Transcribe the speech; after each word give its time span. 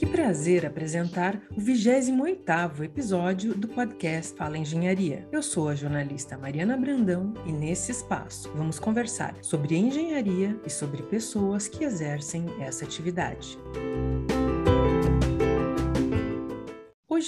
Que 0.00 0.06
prazer 0.06 0.64
apresentar 0.64 1.38
o 1.54 1.60
28º 1.60 2.82
episódio 2.82 3.54
do 3.54 3.68
podcast 3.68 4.34
Fala 4.34 4.56
Engenharia. 4.56 5.28
Eu 5.30 5.42
sou 5.42 5.68
a 5.68 5.74
jornalista 5.74 6.38
Mariana 6.38 6.74
Brandão 6.74 7.34
e 7.44 7.52
nesse 7.52 7.92
espaço 7.92 8.50
vamos 8.54 8.78
conversar 8.78 9.36
sobre 9.42 9.76
engenharia 9.76 10.58
e 10.64 10.70
sobre 10.70 11.02
pessoas 11.02 11.68
que 11.68 11.84
exercem 11.84 12.46
essa 12.62 12.86
atividade. 12.86 13.58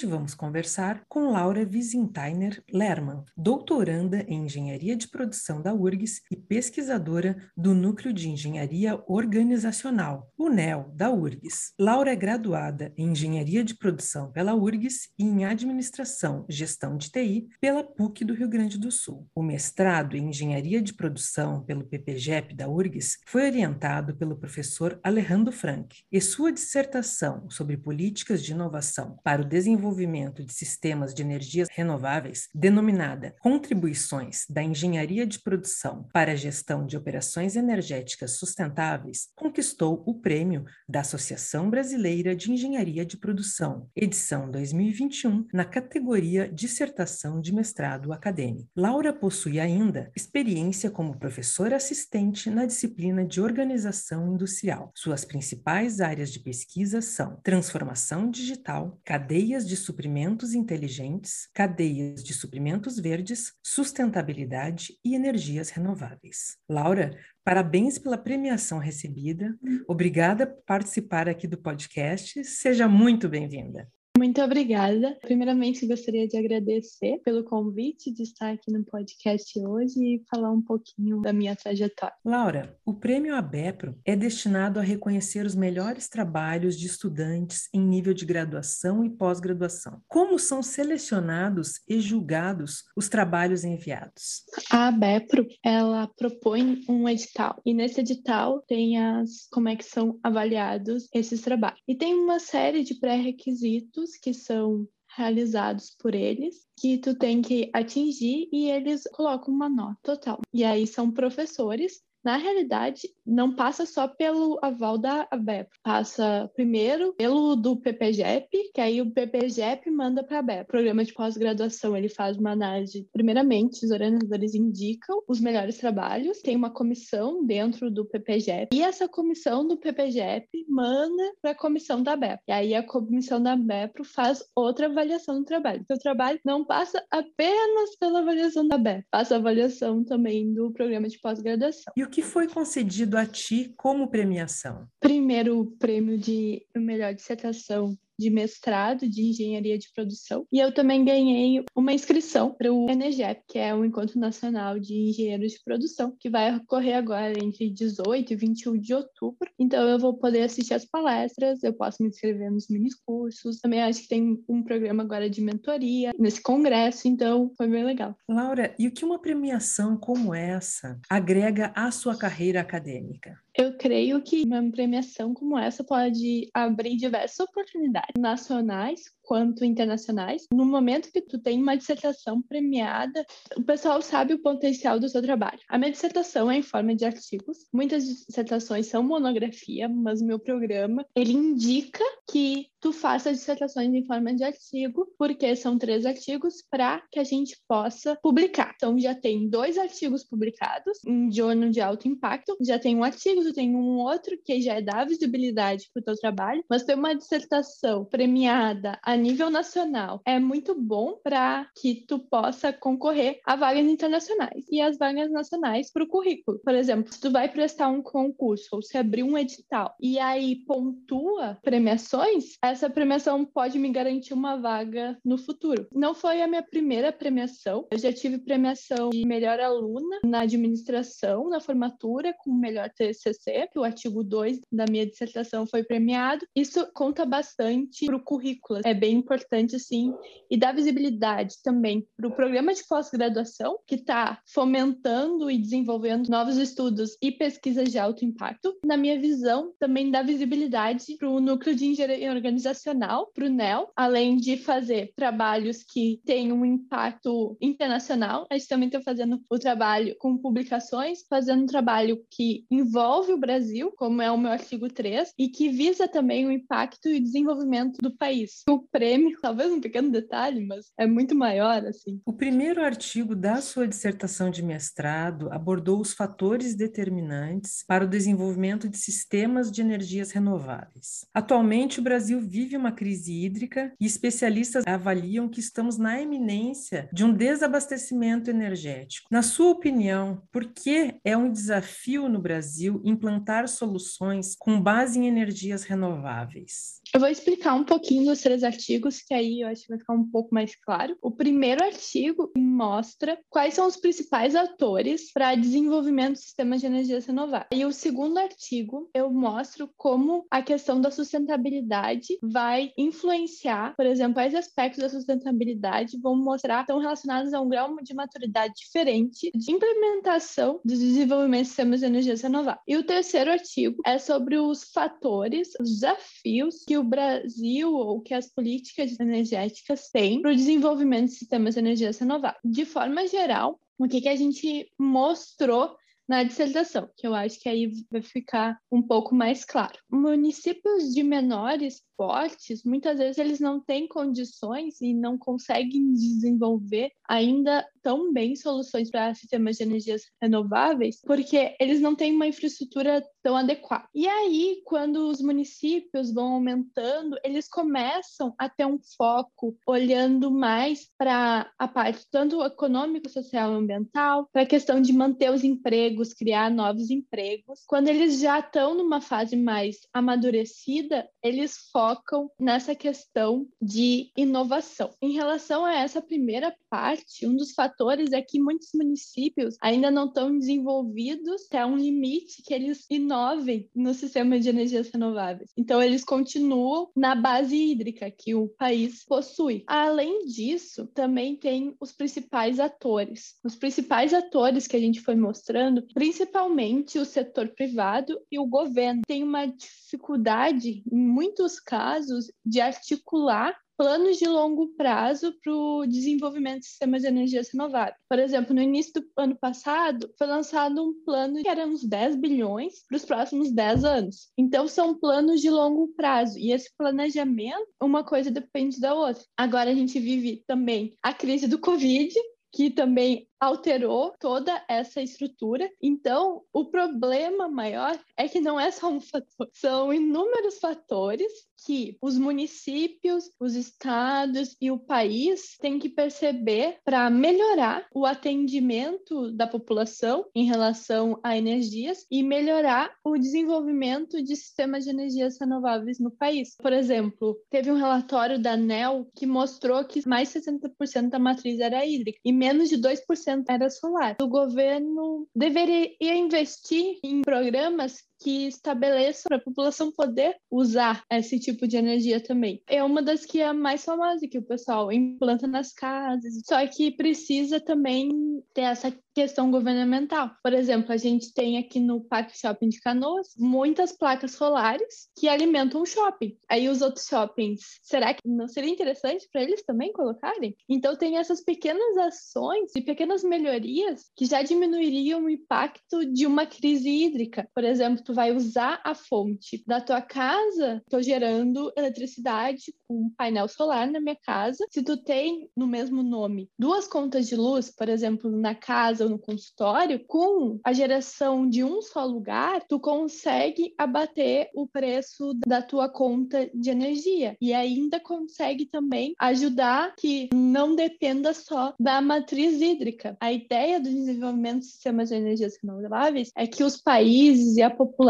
Hoje 0.02 0.10
vamos 0.10 0.34
conversar 0.34 1.04
com 1.08 1.30
Laura 1.30 1.60
Wiesenthiner 1.60 2.60
Lerman, 2.72 3.22
doutoranda 3.36 4.24
em 4.26 4.46
Engenharia 4.46 4.96
de 4.96 5.06
Produção 5.06 5.62
da 5.62 5.72
URGS 5.72 6.22
e 6.28 6.34
pesquisadora 6.34 7.36
do 7.56 7.72
Núcleo 7.72 8.12
de 8.12 8.28
Engenharia 8.28 9.00
Organizacional, 9.06 10.28
o 10.36 10.48
NEL, 10.48 10.90
da 10.92 11.08
URGS. 11.08 11.72
Laura 11.78 12.10
é 12.10 12.16
graduada 12.16 12.92
em 12.96 13.12
Engenharia 13.12 13.62
de 13.62 13.76
Produção 13.76 14.32
pela 14.32 14.56
URGS 14.56 15.08
e 15.16 15.22
em 15.22 15.44
Administração 15.44 16.44
Gestão 16.48 16.96
de 16.96 17.08
TI 17.08 17.46
pela 17.60 17.84
PUC 17.84 18.24
do 18.24 18.34
Rio 18.34 18.48
Grande 18.48 18.80
do 18.80 18.90
Sul. 18.90 19.28
O 19.32 19.40
mestrado 19.40 20.16
em 20.16 20.30
Engenharia 20.30 20.82
de 20.82 20.94
Produção 20.94 21.62
pelo 21.62 21.84
PPGEP 21.84 22.56
da 22.56 22.68
URGS 22.68 23.18
foi 23.24 23.44
orientado 23.44 24.16
pelo 24.16 24.36
professor 24.36 24.98
Alejandro 25.04 25.52
Frank 25.52 25.94
e 26.10 26.20
sua 26.20 26.50
dissertação 26.50 27.48
sobre 27.48 27.76
políticas 27.76 28.42
de 28.42 28.50
inovação 28.50 29.16
para 29.22 29.42
o 29.42 29.44
desenvolvimento 29.44 29.91
desenvolvimento 29.92 30.44
de 30.44 30.52
sistemas 30.52 31.14
de 31.14 31.22
energias 31.22 31.68
renováveis, 31.70 32.48
denominada 32.54 33.34
Contribuições 33.40 34.46
da 34.48 34.62
Engenharia 34.62 35.26
de 35.26 35.38
Produção 35.38 36.08
para 36.12 36.32
a 36.32 36.36
Gestão 36.36 36.86
de 36.86 36.96
Operações 36.96 37.56
Energéticas 37.56 38.38
Sustentáveis, 38.38 39.28
conquistou 39.36 40.02
o 40.06 40.14
prêmio 40.14 40.64
da 40.88 41.00
Associação 41.00 41.68
Brasileira 41.68 42.34
de 42.34 42.50
Engenharia 42.50 43.04
de 43.04 43.16
Produção, 43.18 43.88
edição 43.94 44.50
2021, 44.50 45.46
na 45.52 45.64
categoria 45.64 46.48
Dissertação 46.48 47.40
de 47.40 47.54
Mestrado 47.54 48.12
Acadêmico. 48.12 48.68
Laura 48.74 49.12
possui 49.12 49.60
ainda 49.60 50.10
experiência 50.16 50.90
como 50.90 51.18
professora 51.18 51.76
assistente 51.76 52.48
na 52.48 52.64
disciplina 52.64 53.24
de 53.24 53.40
Organização 53.40 54.32
Industrial. 54.32 54.90
Suas 54.94 55.24
principais 55.24 56.00
áreas 56.00 56.32
de 56.32 56.40
pesquisa 56.40 57.02
são 57.02 57.38
transformação 57.42 58.30
digital, 58.30 58.98
cadeias 59.04 59.66
de 59.66 59.76
suprimentos 59.82 60.54
inteligentes, 60.54 61.48
cadeias 61.54 62.22
de 62.22 62.34
suprimentos 62.34 62.98
verdes, 62.98 63.52
sustentabilidade 63.62 64.98
e 65.04 65.14
energias 65.14 65.70
renováveis. 65.70 66.56
Laura, 66.68 67.16
parabéns 67.44 67.98
pela 67.98 68.18
premiação 68.18 68.78
recebida. 68.78 69.56
Obrigada 69.86 70.46
por 70.46 70.62
participar 70.64 71.28
aqui 71.28 71.46
do 71.46 71.58
podcast. 71.58 72.44
Seja 72.44 72.88
muito 72.88 73.28
bem-vinda. 73.28 73.88
Muito 74.18 74.42
obrigada. 74.42 75.16
Primeiramente, 75.22 75.86
gostaria 75.86 76.28
de 76.28 76.36
agradecer 76.36 77.18
pelo 77.24 77.42
convite 77.42 78.12
de 78.12 78.22
estar 78.22 78.52
aqui 78.52 78.70
no 78.70 78.84
podcast 78.84 79.58
hoje 79.58 79.98
e 79.98 80.22
falar 80.30 80.50
um 80.50 80.60
pouquinho 80.60 81.20
da 81.22 81.32
minha 81.32 81.56
trajetória. 81.56 82.14
Laura, 82.24 82.78
o 82.84 82.92
Prêmio 82.92 83.34
ABEPRO 83.34 83.98
é 84.04 84.14
destinado 84.14 84.78
a 84.78 84.82
reconhecer 84.82 85.46
os 85.46 85.54
melhores 85.54 86.08
trabalhos 86.08 86.78
de 86.78 86.86
estudantes 86.86 87.68
em 87.72 87.80
nível 87.80 88.12
de 88.12 88.26
graduação 88.26 89.02
e 89.02 89.10
pós-graduação. 89.10 90.00
Como 90.06 90.38
são 90.38 90.62
selecionados 90.62 91.80
e 91.88 91.98
julgados 91.98 92.84
os 92.94 93.08
trabalhos 93.08 93.64
enviados? 93.64 94.44
A 94.70 94.88
ABEPRO, 94.88 95.46
ela 95.64 96.06
propõe 96.06 96.84
um 96.86 97.08
edital 97.08 97.60
e 97.64 97.72
nesse 97.72 98.00
edital 98.00 98.62
tem 98.68 98.98
as 99.02 99.48
como 99.50 99.70
é 99.70 99.74
que 99.74 99.84
são 99.84 100.20
avaliados 100.22 101.08
esses 101.14 101.40
trabalhos. 101.40 101.80
E 101.88 101.96
tem 101.96 102.14
uma 102.14 102.38
série 102.38 102.84
de 102.84 102.94
pré-requisitos 103.00 104.01
que 104.16 104.34
são 104.34 104.86
realizados 105.16 105.94
por 105.98 106.14
eles, 106.14 106.66
que 106.78 106.98
tu 106.98 107.14
tem 107.16 107.42
que 107.42 107.70
atingir 107.72 108.48
e 108.52 108.70
eles 108.70 109.04
colocam 109.12 109.54
uma 109.54 109.68
nota 109.68 109.98
total. 110.02 110.40
E 110.52 110.64
aí 110.64 110.86
são 110.86 111.10
professores 111.10 112.02
na 112.24 112.36
realidade, 112.36 113.08
não 113.26 113.54
passa 113.54 113.84
só 113.84 114.06
pelo 114.06 114.58
aval 114.62 114.98
da 114.98 115.26
ABEP, 115.30 115.70
passa 115.82 116.50
primeiro 116.54 117.12
pelo 117.14 117.56
do 117.56 117.76
PPGEP, 117.76 118.70
que 118.72 118.80
aí 118.80 119.00
o 119.00 119.10
PPGEP 119.10 119.90
manda 119.90 120.22
para 120.22 120.36
a 120.36 120.40
ABEP. 120.40 120.62
O 120.62 120.66
programa 120.66 121.04
de 121.04 121.12
pós-graduação, 121.12 121.96
ele 121.96 122.08
faz 122.08 122.36
uma 122.36 122.52
análise, 122.52 123.08
primeiramente, 123.12 123.84
os 123.84 123.90
orientadores 123.90 124.54
indicam 124.54 125.22
os 125.26 125.40
melhores 125.40 125.78
trabalhos, 125.78 126.40
tem 126.40 126.56
uma 126.56 126.70
comissão 126.70 127.44
dentro 127.44 127.90
do 127.90 128.04
PPGEP, 128.04 128.74
e 128.74 128.82
essa 128.82 129.08
comissão 129.08 129.66
do 129.66 129.76
PPGEP 129.76 130.48
manda 130.68 131.22
para 131.40 131.50
a 131.52 131.54
comissão 131.54 132.02
da 132.02 132.12
ABEP. 132.12 132.42
E 132.48 132.52
aí 132.52 132.74
a 132.74 132.82
comissão 132.82 133.42
da 133.42 133.52
ABEP 133.52 134.04
faz 134.04 134.44
outra 134.54 134.86
avaliação 134.86 135.40
do 135.40 135.44
trabalho. 135.44 135.80
Então, 135.80 135.96
o 135.96 136.00
trabalho 136.00 136.38
não 136.44 136.64
passa 136.64 137.04
apenas 137.10 137.96
pela 137.98 138.20
avaliação 138.20 138.66
da 138.66 138.76
ABEP, 138.76 139.06
passa 139.10 139.34
a 139.34 139.38
avaliação 139.38 140.04
também 140.04 140.52
do 140.52 140.70
programa 140.72 141.08
de 141.08 141.18
pós-graduação. 141.18 141.92
E 141.96 142.02
o 142.02 142.11
que 142.12 142.22
foi 142.22 142.46
concedido 142.46 143.16
a 143.16 143.24
ti 143.24 143.72
como 143.74 144.08
premiação? 144.08 144.86
Primeiro 145.00 145.74
prêmio 145.78 146.18
de 146.18 146.64
melhor 146.76 147.14
dissertação 147.14 147.96
de 148.22 148.30
mestrado 148.30 149.08
de 149.08 149.22
engenharia 149.22 149.76
de 149.76 149.90
produção. 149.92 150.46
E 150.52 150.58
eu 150.58 150.72
também 150.72 151.04
ganhei 151.04 151.64
uma 151.74 151.92
inscrição 151.92 152.54
para 152.54 152.72
o 152.72 152.88
ENEGEP, 152.88 153.42
que 153.48 153.58
é 153.58 153.74
o 153.74 153.84
Encontro 153.84 154.18
Nacional 154.18 154.78
de 154.78 154.94
Engenheiros 154.94 155.52
de 155.52 155.62
Produção, 155.64 156.14
que 156.18 156.30
vai 156.30 156.56
ocorrer 156.56 156.96
agora 156.96 157.32
entre 157.42 157.68
18 157.70 158.32
e 158.32 158.36
21 158.36 158.78
de 158.78 158.94
outubro. 158.94 159.50
Então 159.58 159.88
eu 159.88 159.98
vou 159.98 160.14
poder 160.16 160.42
assistir 160.42 160.74
as 160.74 160.84
palestras, 160.84 161.62
eu 161.62 161.72
posso 161.72 162.02
me 162.02 162.08
inscrever 162.08 162.50
nos 162.50 162.68
mini 162.68 162.90
cursos. 163.04 163.60
Também 163.60 163.82
acho 163.82 164.02
que 164.02 164.08
tem 164.08 164.42
um 164.48 164.62
programa 164.62 165.02
agora 165.02 165.28
de 165.28 165.40
mentoria 165.40 166.12
nesse 166.18 166.40
congresso, 166.40 167.08
então 167.08 167.50
foi 167.56 167.66
bem 167.66 167.84
legal. 167.84 168.16
Laura, 168.28 168.74
e 168.78 168.86
o 168.86 168.92
que 168.92 169.04
uma 169.04 169.18
premiação 169.18 169.96
como 169.96 170.34
essa 170.34 170.98
agrega 171.08 171.72
à 171.74 171.90
sua 171.90 172.16
carreira 172.16 172.60
acadêmica? 172.60 173.36
Eu 173.54 173.76
creio 173.76 174.22
que 174.22 174.44
uma 174.44 174.70
premiação 174.70 175.34
como 175.34 175.58
essa 175.58 175.84
pode 175.84 176.48
abrir 176.54 176.96
diversas 176.96 177.40
oportunidades 177.40 178.18
nacionais 178.18 179.02
quanto 179.32 179.64
internacionais. 179.64 180.46
No 180.52 180.66
momento 180.66 181.10
que 181.10 181.22
tu 181.22 181.38
tem 181.38 181.58
uma 181.58 181.74
dissertação 181.74 182.42
premiada, 182.42 183.24
o 183.56 183.62
pessoal 183.62 184.02
sabe 184.02 184.34
o 184.34 184.42
potencial 184.42 185.00
do 185.00 185.08
seu 185.08 185.22
trabalho. 185.22 185.58
A 185.70 185.78
minha 185.78 185.90
dissertação 185.90 186.50
é 186.50 186.58
em 186.58 186.62
forma 186.62 186.94
de 186.94 187.06
artigos. 187.06 187.66
Muitas 187.72 188.04
dissertações 188.04 188.88
são 188.88 189.02
monografia, 189.02 189.88
mas 189.88 190.20
o 190.20 190.26
meu 190.26 190.38
programa, 190.38 191.06
ele 191.16 191.32
indica 191.32 192.04
que 192.30 192.66
tu 192.82 192.92
faça 192.92 193.32
dissertações 193.32 193.94
em 193.94 194.04
forma 194.04 194.34
de 194.34 194.42
artigo, 194.42 195.06
porque 195.16 195.54
são 195.54 195.78
três 195.78 196.04
artigos 196.04 196.64
para 196.68 197.00
que 197.12 197.20
a 197.20 197.24
gente 197.24 197.56
possa 197.68 198.18
publicar. 198.20 198.72
Então 198.74 198.98
já 198.98 199.14
tem 199.14 199.48
dois 199.48 199.78
artigos 199.78 200.24
publicados 200.24 200.98
em 201.06 201.30
jornal 201.30 201.70
de 201.70 201.80
alto 201.80 202.08
impacto, 202.08 202.56
já 202.60 202.78
tem 202.80 202.96
um 202.96 203.04
artigo, 203.04 203.42
tu 203.42 203.52
tem 203.52 203.74
um 203.76 203.98
outro 203.98 204.36
que 204.44 204.60
já 204.60 204.74
é 204.74 204.82
dar 204.82 205.06
visibilidade 205.06 205.88
para 205.94 206.00
o 206.00 206.04
teu 206.04 206.16
trabalho, 206.16 206.64
mas 206.68 206.82
tem 206.82 206.96
uma 206.96 207.14
dissertação 207.14 208.04
premiada 208.04 208.98
a 209.02 209.16
nível 209.22 209.48
nacional 209.48 210.20
é 210.26 210.38
muito 210.38 210.74
bom 210.74 211.18
para 211.22 211.68
que 211.80 212.04
tu 212.06 212.18
possa 212.18 212.72
concorrer 212.72 213.40
a 213.46 213.56
vagas 213.56 213.84
internacionais 213.84 214.64
e 214.70 214.80
as 214.80 214.98
vagas 214.98 215.30
nacionais 215.30 215.90
para 215.92 216.02
o 216.02 216.08
currículo. 216.08 216.58
Por 216.58 216.74
exemplo, 216.74 217.12
se 217.12 217.20
tu 217.20 217.30
vai 217.30 217.48
prestar 217.48 217.88
um 217.88 218.02
concurso 218.02 218.68
ou 218.72 218.82
se 218.82 218.98
abrir 218.98 219.22
um 219.22 219.38
edital 219.38 219.94
e 220.00 220.18
aí 220.18 220.56
pontua 220.66 221.58
premiações, 221.62 222.56
essa 222.62 222.90
premiação 222.90 223.44
pode 223.44 223.78
me 223.78 223.90
garantir 223.90 224.34
uma 224.34 224.56
vaga 224.56 225.16
no 225.24 225.38
futuro. 225.38 225.86
Não 225.94 226.14
foi 226.14 226.42
a 226.42 226.48
minha 226.48 226.62
primeira 226.62 227.12
premiação, 227.12 227.86
eu 227.90 227.98
já 227.98 228.12
tive 228.12 228.38
premiação 228.38 229.10
de 229.10 229.24
melhor 229.24 229.60
aluna 229.60 230.18
na 230.24 230.40
administração, 230.40 231.48
na 231.48 231.60
formatura, 231.60 232.34
com 232.38 232.50
o 232.50 232.58
melhor 232.58 232.90
TCC, 232.90 233.68
que 233.70 233.78
o 233.78 233.84
artigo 233.84 234.24
2 234.24 234.60
da 234.72 234.84
minha 234.90 235.06
dissertação 235.06 235.66
foi 235.66 235.84
premiado. 235.84 236.44
Isso 236.56 236.88
conta 236.92 237.24
bastante 237.24 238.06
para 238.06 238.16
o 238.16 238.20
currículo, 238.20 238.80
é 238.84 238.94
bem 238.94 239.11
importante, 239.12 239.78
sim, 239.78 240.12
e 240.50 240.56
dá 240.56 240.72
visibilidade 240.72 241.56
também 241.62 242.06
para 242.16 242.28
o 242.28 242.34
programa 242.34 242.74
de 242.74 242.86
pós-graduação, 242.86 243.78
que 243.86 243.96
está 243.96 244.40
fomentando 244.52 245.50
e 245.50 245.58
desenvolvendo 245.58 246.28
novos 246.28 246.56
estudos 246.56 247.16
e 247.22 247.30
pesquisas 247.30 247.90
de 247.90 247.98
alto 247.98 248.24
impacto. 248.24 248.74
Na 248.84 248.96
minha 248.96 249.18
visão, 249.18 249.72
também 249.78 250.10
dá 250.10 250.22
visibilidade 250.22 251.16
para 251.18 251.30
o 251.30 251.40
núcleo 251.40 251.74
de 251.74 251.86
engenharia 251.86 252.32
organizacional, 252.32 253.30
para 253.34 253.46
o 253.46 253.48
NEL, 253.48 253.90
além 253.96 254.36
de 254.36 254.56
fazer 254.56 255.12
trabalhos 255.16 255.82
que 255.82 256.20
têm 256.24 256.52
um 256.52 256.64
impacto 256.64 257.56
internacional. 257.60 258.46
A 258.50 258.56
gente 258.56 258.68
também 258.68 258.88
está 258.88 259.00
fazendo 259.00 259.40
o 259.50 259.58
trabalho 259.58 260.16
com 260.18 260.36
publicações, 260.36 261.24
fazendo 261.28 261.62
um 261.62 261.66
trabalho 261.66 262.22
que 262.30 262.64
envolve 262.70 263.32
o 263.32 263.38
Brasil, 263.38 263.92
como 263.96 264.22
é 264.22 264.30
o 264.30 264.38
meu 264.38 264.50
artigo 264.50 264.88
3, 264.88 265.32
e 265.38 265.48
que 265.48 265.68
visa 265.68 266.08
também 266.08 266.46
o 266.46 266.52
impacto 266.52 267.08
e 267.08 267.20
desenvolvimento 267.20 267.98
do 268.02 268.16
país. 268.16 268.62
O 268.68 268.80
prêmio, 268.92 269.36
talvez 269.42 269.72
um 269.72 269.80
pequeno 269.80 270.10
detalhe, 270.10 270.64
mas 270.64 270.92
é 270.98 271.06
muito 271.06 271.34
maior, 271.34 271.84
assim. 271.86 272.20
O 272.24 272.32
primeiro 272.32 272.84
artigo 272.84 273.34
da 273.34 273.60
sua 273.60 273.88
dissertação 273.88 274.50
de 274.50 274.62
mestrado 274.62 275.50
abordou 275.50 276.00
os 276.00 276.12
fatores 276.12 276.76
determinantes 276.76 277.84
para 277.88 278.04
o 278.04 278.08
desenvolvimento 278.08 278.88
de 278.88 278.98
sistemas 278.98 279.70
de 279.70 279.80
energias 279.80 280.30
renováveis. 280.30 281.26
Atualmente, 281.32 281.98
o 281.98 282.02
Brasil 282.02 282.40
vive 282.40 282.76
uma 282.76 282.92
crise 282.92 283.32
hídrica 283.32 283.92
e 283.98 284.06
especialistas 284.06 284.84
avaliam 284.86 285.48
que 285.48 285.60
estamos 285.60 285.96
na 285.96 286.20
eminência 286.20 287.08
de 287.12 287.24
um 287.24 287.32
desabastecimento 287.32 288.50
energético. 288.50 289.28
Na 289.30 289.42
sua 289.42 289.70
opinião, 289.70 290.42
por 290.52 290.72
que 290.72 291.14
é 291.24 291.36
um 291.36 291.50
desafio 291.50 292.28
no 292.28 292.40
Brasil 292.40 293.00
implantar 293.04 293.68
soluções 293.68 294.54
com 294.56 294.80
base 294.80 295.18
em 295.18 295.26
energias 295.26 295.84
renováveis? 295.84 297.00
Eu 297.14 297.20
vou 297.20 297.28
explicar 297.28 297.74
um 297.74 297.84
pouquinho 297.84 298.24
dos 298.24 298.40
três 298.40 298.64
artigos, 298.64 299.20
que 299.20 299.34
aí 299.34 299.60
eu 299.60 299.68
acho 299.68 299.82
que 299.82 299.88
vai 299.90 299.98
ficar 299.98 300.14
um 300.14 300.26
pouco 300.26 300.54
mais 300.54 300.74
claro. 300.74 301.14
O 301.20 301.30
primeiro 301.30 301.84
artigo 301.84 302.50
mostra 302.56 303.38
quais 303.50 303.74
são 303.74 303.86
os 303.86 303.98
principais 303.98 304.54
atores 304.56 305.30
para 305.30 305.54
desenvolvimento 305.54 306.36
de 306.36 306.40
sistemas 306.40 306.80
de 306.80 306.86
energias 306.86 307.26
renováveis. 307.26 307.68
E 307.70 307.84
o 307.84 307.92
segundo 307.92 308.38
artigo 308.38 309.10
eu 309.12 309.30
mostro 309.30 309.90
como 309.94 310.46
a 310.50 310.62
questão 310.62 311.02
da 311.02 311.10
sustentabilidade 311.10 312.38
vai 312.42 312.92
influenciar, 312.96 313.94
por 313.94 314.06
exemplo, 314.06 314.34
quais 314.34 314.54
aspectos 314.54 315.02
da 315.02 315.10
sustentabilidade 315.10 316.18
vão 316.18 316.34
mostrar 316.34 316.80
estão 316.80 316.98
relacionados 316.98 317.52
a 317.52 317.60
um 317.60 317.68
grau 317.68 317.94
de 318.02 318.14
maturidade 318.14 318.72
diferente 318.74 319.50
de 319.54 319.70
implementação 319.70 320.80
do 320.82 320.94
desenvolvimento 320.94 321.64
de 321.64 321.68
sistemas 321.68 322.00
de 322.00 322.06
energias 322.06 322.40
renováveis. 322.40 322.82
E 322.88 322.96
o 322.96 323.04
terceiro 323.04 323.52
artigo 323.52 324.00
é 324.06 324.16
sobre 324.16 324.56
os 324.56 324.84
fatores, 324.84 325.72
os 325.78 325.90
desafios 325.90 326.82
que 326.86 326.96
o 326.96 327.01
Brasil 327.04 327.94
ou 327.94 328.20
que 328.20 328.34
as 328.34 328.48
políticas 328.48 329.18
energéticas 329.18 330.10
têm 330.10 330.40
para 330.40 330.52
o 330.52 330.56
desenvolvimento 330.56 331.26
de 331.26 331.36
sistemas 331.36 331.74
de 331.74 331.80
energias 331.80 332.18
renováveis. 332.18 332.60
De 332.64 332.84
forma 332.84 333.26
geral, 333.26 333.80
o 333.98 334.08
que, 334.08 334.20
que 334.20 334.28
a 334.28 334.36
gente 334.36 334.90
mostrou 334.98 335.96
na 336.32 336.42
dissertação, 336.44 337.10
que 337.14 337.26
eu 337.26 337.34
acho 337.34 337.60
que 337.60 337.68
aí 337.68 337.92
vai 338.10 338.22
ficar 338.22 338.78
um 338.90 339.02
pouco 339.02 339.34
mais 339.34 339.66
claro. 339.66 339.98
Municípios 340.10 341.12
de 341.12 341.22
menores 341.22 342.00
portes, 342.16 342.84
muitas 342.84 343.18
vezes 343.18 343.36
eles 343.36 343.60
não 343.60 343.80
têm 343.80 344.06
condições 344.06 345.00
e 345.00 345.12
não 345.12 345.36
conseguem 345.36 346.12
desenvolver 346.14 347.10
ainda 347.28 347.84
tão 348.02 348.32
bem 348.32 348.54
soluções 348.54 349.10
para 349.10 349.34
sistemas 349.34 349.76
de 349.76 349.82
energias 349.82 350.22
renováveis, 350.40 351.20
porque 351.24 351.74
eles 351.80 352.00
não 352.00 352.14
têm 352.14 352.34
uma 352.34 352.46
infraestrutura 352.46 353.24
tão 353.42 353.56
adequada. 353.56 354.06
E 354.14 354.26
aí, 354.28 354.82
quando 354.84 355.28
os 355.28 355.40
municípios 355.40 356.32
vão 356.32 356.54
aumentando, 356.54 357.36
eles 357.44 357.68
começam 357.68 358.54
a 358.56 358.68
ter 358.68 358.86
um 358.86 358.98
foco 359.16 359.76
olhando 359.86 360.50
mais 360.50 361.08
para 361.18 361.70
a 361.78 361.88
parte 361.88 362.24
tanto 362.30 362.62
econômico, 362.62 363.28
social 363.28 363.72
e 363.72 363.76
ambiental, 363.76 364.48
para 364.52 364.62
a 364.62 364.66
questão 364.66 365.00
de 365.00 365.12
manter 365.12 365.50
os 365.50 365.64
empregos, 365.64 366.21
criar 366.32 366.70
novos 366.70 367.10
empregos. 367.10 367.80
Quando 367.86 368.08
eles 368.08 368.38
já 368.38 368.58
estão 368.58 368.94
numa 368.94 369.20
fase 369.20 369.56
mais 369.56 369.96
amadurecida, 370.12 371.26
eles 371.42 371.88
focam 371.90 372.50
nessa 372.58 372.94
questão 372.94 373.66
de 373.80 374.30
inovação. 374.36 375.10
Em 375.22 375.32
relação 375.32 375.84
a 375.84 375.94
essa 375.94 376.20
primeira 376.20 376.74
parte, 376.90 377.46
um 377.46 377.56
dos 377.56 377.72
fatores 377.72 378.32
é 378.32 378.42
que 378.42 378.60
muitos 378.60 378.90
municípios 378.94 379.76
ainda 379.80 380.10
não 380.10 380.26
estão 380.26 380.56
desenvolvidos 380.56 381.66
até 381.66 381.86
um 381.86 381.96
limite 381.96 382.62
que 382.62 382.74
eles 382.74 383.06
inovem 383.10 383.88
no 383.94 384.12
sistema 384.12 384.58
de 384.58 384.68
energias 384.68 385.10
renováveis. 385.10 385.70
Então, 385.76 386.02
eles 386.02 386.24
continuam 386.24 387.10
na 387.16 387.34
base 387.34 387.74
hídrica 387.74 388.30
que 388.30 388.54
o 388.54 388.68
país 388.68 389.24
possui. 389.24 389.84
Além 389.86 390.44
disso, 390.46 391.06
também 391.14 391.56
tem 391.56 391.94
os 392.00 392.12
principais 392.12 392.78
atores. 392.78 393.54
Os 393.64 393.76
principais 393.76 394.34
atores 394.34 394.86
que 394.86 394.96
a 394.96 395.00
gente 395.00 395.20
foi 395.20 395.34
mostrando, 395.34 396.01
principalmente 396.14 397.18
o 397.18 397.24
setor 397.24 397.68
privado 397.68 398.38
e 398.50 398.58
o 398.58 398.66
governo, 398.66 399.22
tem 399.26 399.42
uma 399.42 399.66
dificuldade, 399.66 401.02
em 401.10 401.16
muitos 401.16 401.78
casos, 401.80 402.50
de 402.64 402.80
articular 402.80 403.76
planos 403.96 404.36
de 404.36 404.48
longo 404.48 404.88
prazo 404.96 405.54
para 405.62 405.72
o 405.72 406.04
desenvolvimento 406.06 406.80
de 406.80 406.86
sistemas 406.86 407.22
de 407.22 407.28
energias 407.28 407.70
renováveis. 407.72 408.16
Por 408.28 408.38
exemplo, 408.38 408.74
no 408.74 408.82
início 408.82 409.12
do 409.12 409.24
ano 409.36 409.56
passado, 409.56 410.28
foi 410.36 410.46
lançado 410.48 411.00
um 411.00 411.14
plano 411.24 411.62
que 411.62 411.68
era 411.68 411.86
uns 411.86 412.02
10 412.02 412.36
bilhões 412.36 413.04
para 413.06 413.16
os 413.16 413.24
próximos 413.24 413.70
10 413.70 414.04
anos. 414.04 414.50
Então, 414.58 414.88
são 414.88 415.14
planos 415.14 415.60
de 415.60 415.70
longo 415.70 416.08
prazo. 416.16 416.58
E 416.58 416.72
esse 416.72 416.90
planejamento, 416.96 417.86
uma 418.02 418.24
coisa 418.24 418.50
depende 418.50 418.98
da 418.98 419.14
outra. 419.14 419.44
Agora, 419.56 419.90
a 419.90 419.94
gente 419.94 420.18
vive 420.18 420.64
também 420.66 421.16
a 421.22 421.32
crise 421.32 421.68
do 421.68 421.78
Covid, 421.78 422.34
que 422.72 422.90
também 422.90 423.46
alterou 423.62 424.34
toda 424.40 424.84
essa 424.88 425.22
estrutura. 425.22 425.88
Então, 426.02 426.62
o 426.72 426.86
problema 426.86 427.68
maior 427.68 428.18
é 428.36 428.48
que 428.48 428.60
não 428.60 428.78
é 428.78 428.90
só 428.90 429.08
um 429.08 429.20
fator, 429.20 429.70
são 429.72 430.12
inúmeros 430.12 430.80
fatores 430.80 431.52
que 431.86 432.16
os 432.20 432.38
municípios, 432.38 433.50
os 433.60 433.74
estados 433.74 434.76
e 434.80 434.90
o 434.90 434.98
país 434.98 435.76
têm 435.80 435.98
que 435.98 436.08
perceber 436.08 436.98
para 437.04 437.28
melhorar 437.30 438.06
o 438.14 438.24
atendimento 438.24 439.52
da 439.52 439.66
população 439.66 440.44
em 440.54 440.64
relação 440.64 441.38
a 441.42 441.56
energias 441.56 442.24
e 442.30 442.42
melhorar 442.42 443.14
o 443.24 443.36
desenvolvimento 443.36 444.42
de 444.42 444.56
sistemas 444.56 445.04
de 445.04 445.10
energias 445.10 445.58
renováveis 445.60 446.18
no 446.18 446.30
país. 446.30 446.76
Por 446.76 446.92
exemplo, 446.92 447.56
teve 447.70 447.90
um 447.90 447.96
relatório 447.96 448.60
da 448.60 448.72
ANEL 448.72 449.28
que 449.34 449.46
mostrou 449.46 450.04
que 450.04 450.26
mais 450.26 450.52
de 450.52 450.60
60% 450.60 451.28
da 451.28 451.38
matriz 451.38 451.80
era 451.80 452.04
hídrica 452.06 452.38
e 452.44 452.52
menos 452.52 452.88
de 452.88 452.96
2% 452.96 453.51
era 453.68 453.90
solar. 453.90 454.36
O 454.40 454.48
governo 454.48 455.46
deveria 455.54 456.34
investir 456.34 457.18
em 457.22 457.42
programas 457.42 458.24
que 458.42 458.66
estabeleçam 458.66 459.44
para 459.48 459.56
a 459.56 459.60
população 459.60 460.10
poder 460.10 460.56
usar 460.70 461.24
esse 461.30 461.58
tipo 461.58 461.86
de 461.86 461.96
energia 461.96 462.42
também. 462.42 462.82
É 462.86 463.02
uma 463.02 463.22
das 463.22 463.44
que 463.44 463.60
é 463.60 463.72
mais 463.72 464.04
famosa 464.04 464.46
que 464.48 464.58
o 464.58 464.66
pessoal 464.66 465.12
implanta 465.12 465.66
nas 465.66 465.92
casas, 465.92 466.54
só 466.66 466.86
que 466.86 467.10
precisa 467.10 467.80
também 467.80 468.30
ter 468.74 468.82
essa 468.82 469.14
questão 469.34 469.70
governamental. 469.70 470.50
Por 470.62 470.72
exemplo, 470.72 471.12
a 471.12 471.16
gente 471.16 471.52
tem 471.54 471.78
aqui 471.78 471.98
no 471.98 472.22
Parque 472.22 472.58
Shopping 472.58 472.88
de 472.88 473.00
Canoas 473.00 473.48
muitas 473.58 474.12
placas 474.12 474.52
solares 474.52 475.28
que 475.38 475.48
alimentam 475.48 476.02
o 476.02 476.06
shopping. 476.06 476.56
Aí 476.68 476.88
os 476.88 477.00
outros 477.02 477.26
shoppings, 477.26 477.80
será 478.02 478.34
que 478.34 478.40
não 478.46 478.68
seria 478.68 478.90
interessante 478.90 479.48
para 479.50 479.62
eles 479.62 479.82
também 479.82 480.12
colocarem? 480.12 480.76
Então 480.88 481.16
tem 481.16 481.38
essas 481.38 481.62
pequenas 481.62 482.16
ações 482.18 482.94
e 482.94 483.00
pequenas 483.00 483.42
melhorias 483.42 484.30
que 484.36 484.44
já 484.44 484.62
diminuiriam 484.62 485.44
o 485.44 485.50
impacto 485.50 486.24
de 486.26 486.46
uma 486.46 486.66
crise 486.66 487.08
hídrica. 487.08 487.68
Por 487.74 487.84
exemplo, 487.84 488.22
tu 488.32 488.34
vai 488.34 488.50
usar 488.50 488.98
a 489.04 489.14
fonte 489.14 489.84
da 489.86 490.00
tua 490.00 490.22
casa, 490.22 491.02
estou 491.04 491.22
gerando 491.22 491.92
eletricidade 491.94 492.94
com 493.06 493.26
um 493.26 493.30
painel 493.36 493.68
solar 493.68 494.10
na 494.10 494.20
minha 494.20 494.36
casa. 494.42 494.86
Se 494.90 495.02
tu 495.02 495.22
tem 495.22 495.68
no 495.76 495.86
mesmo 495.86 496.22
nome 496.22 496.70
duas 496.78 497.06
contas 497.06 497.46
de 497.46 497.54
luz, 497.54 497.94
por 497.94 498.08
exemplo, 498.08 498.50
na 498.50 498.74
casa 498.74 499.24
ou 499.24 499.30
no 499.30 499.38
consultório, 499.38 500.24
com 500.26 500.80
a 500.82 500.94
geração 500.94 501.68
de 501.68 501.84
um 501.84 502.00
só 502.00 502.24
lugar, 502.24 502.82
tu 502.88 502.98
consegue 502.98 503.94
abater 503.98 504.70
o 504.74 504.88
preço 504.88 505.52
da 505.66 505.82
tua 505.82 506.08
conta 506.08 506.70
de 506.72 506.88
energia 506.88 507.54
e 507.60 507.74
ainda 507.74 508.18
consegue 508.18 508.86
também 508.86 509.34
ajudar 509.38 510.14
que 510.16 510.48
não 510.54 510.96
dependa 510.96 511.52
só 511.52 511.92
da 512.00 512.22
matriz 512.22 512.80
hídrica. 512.80 513.36
A 513.38 513.52
ideia 513.52 514.00
do 514.00 514.08
desenvolvimento 514.08 514.80
de 514.80 514.86
sistemas 514.86 515.28
de 515.28 515.34
energias 515.34 515.74
renováveis 515.82 516.50
é 516.56 516.66
que 516.66 516.82
os 516.82 516.96
países 516.96 517.76
e 517.76 517.82
a 517.82 517.90
população 517.90 518.21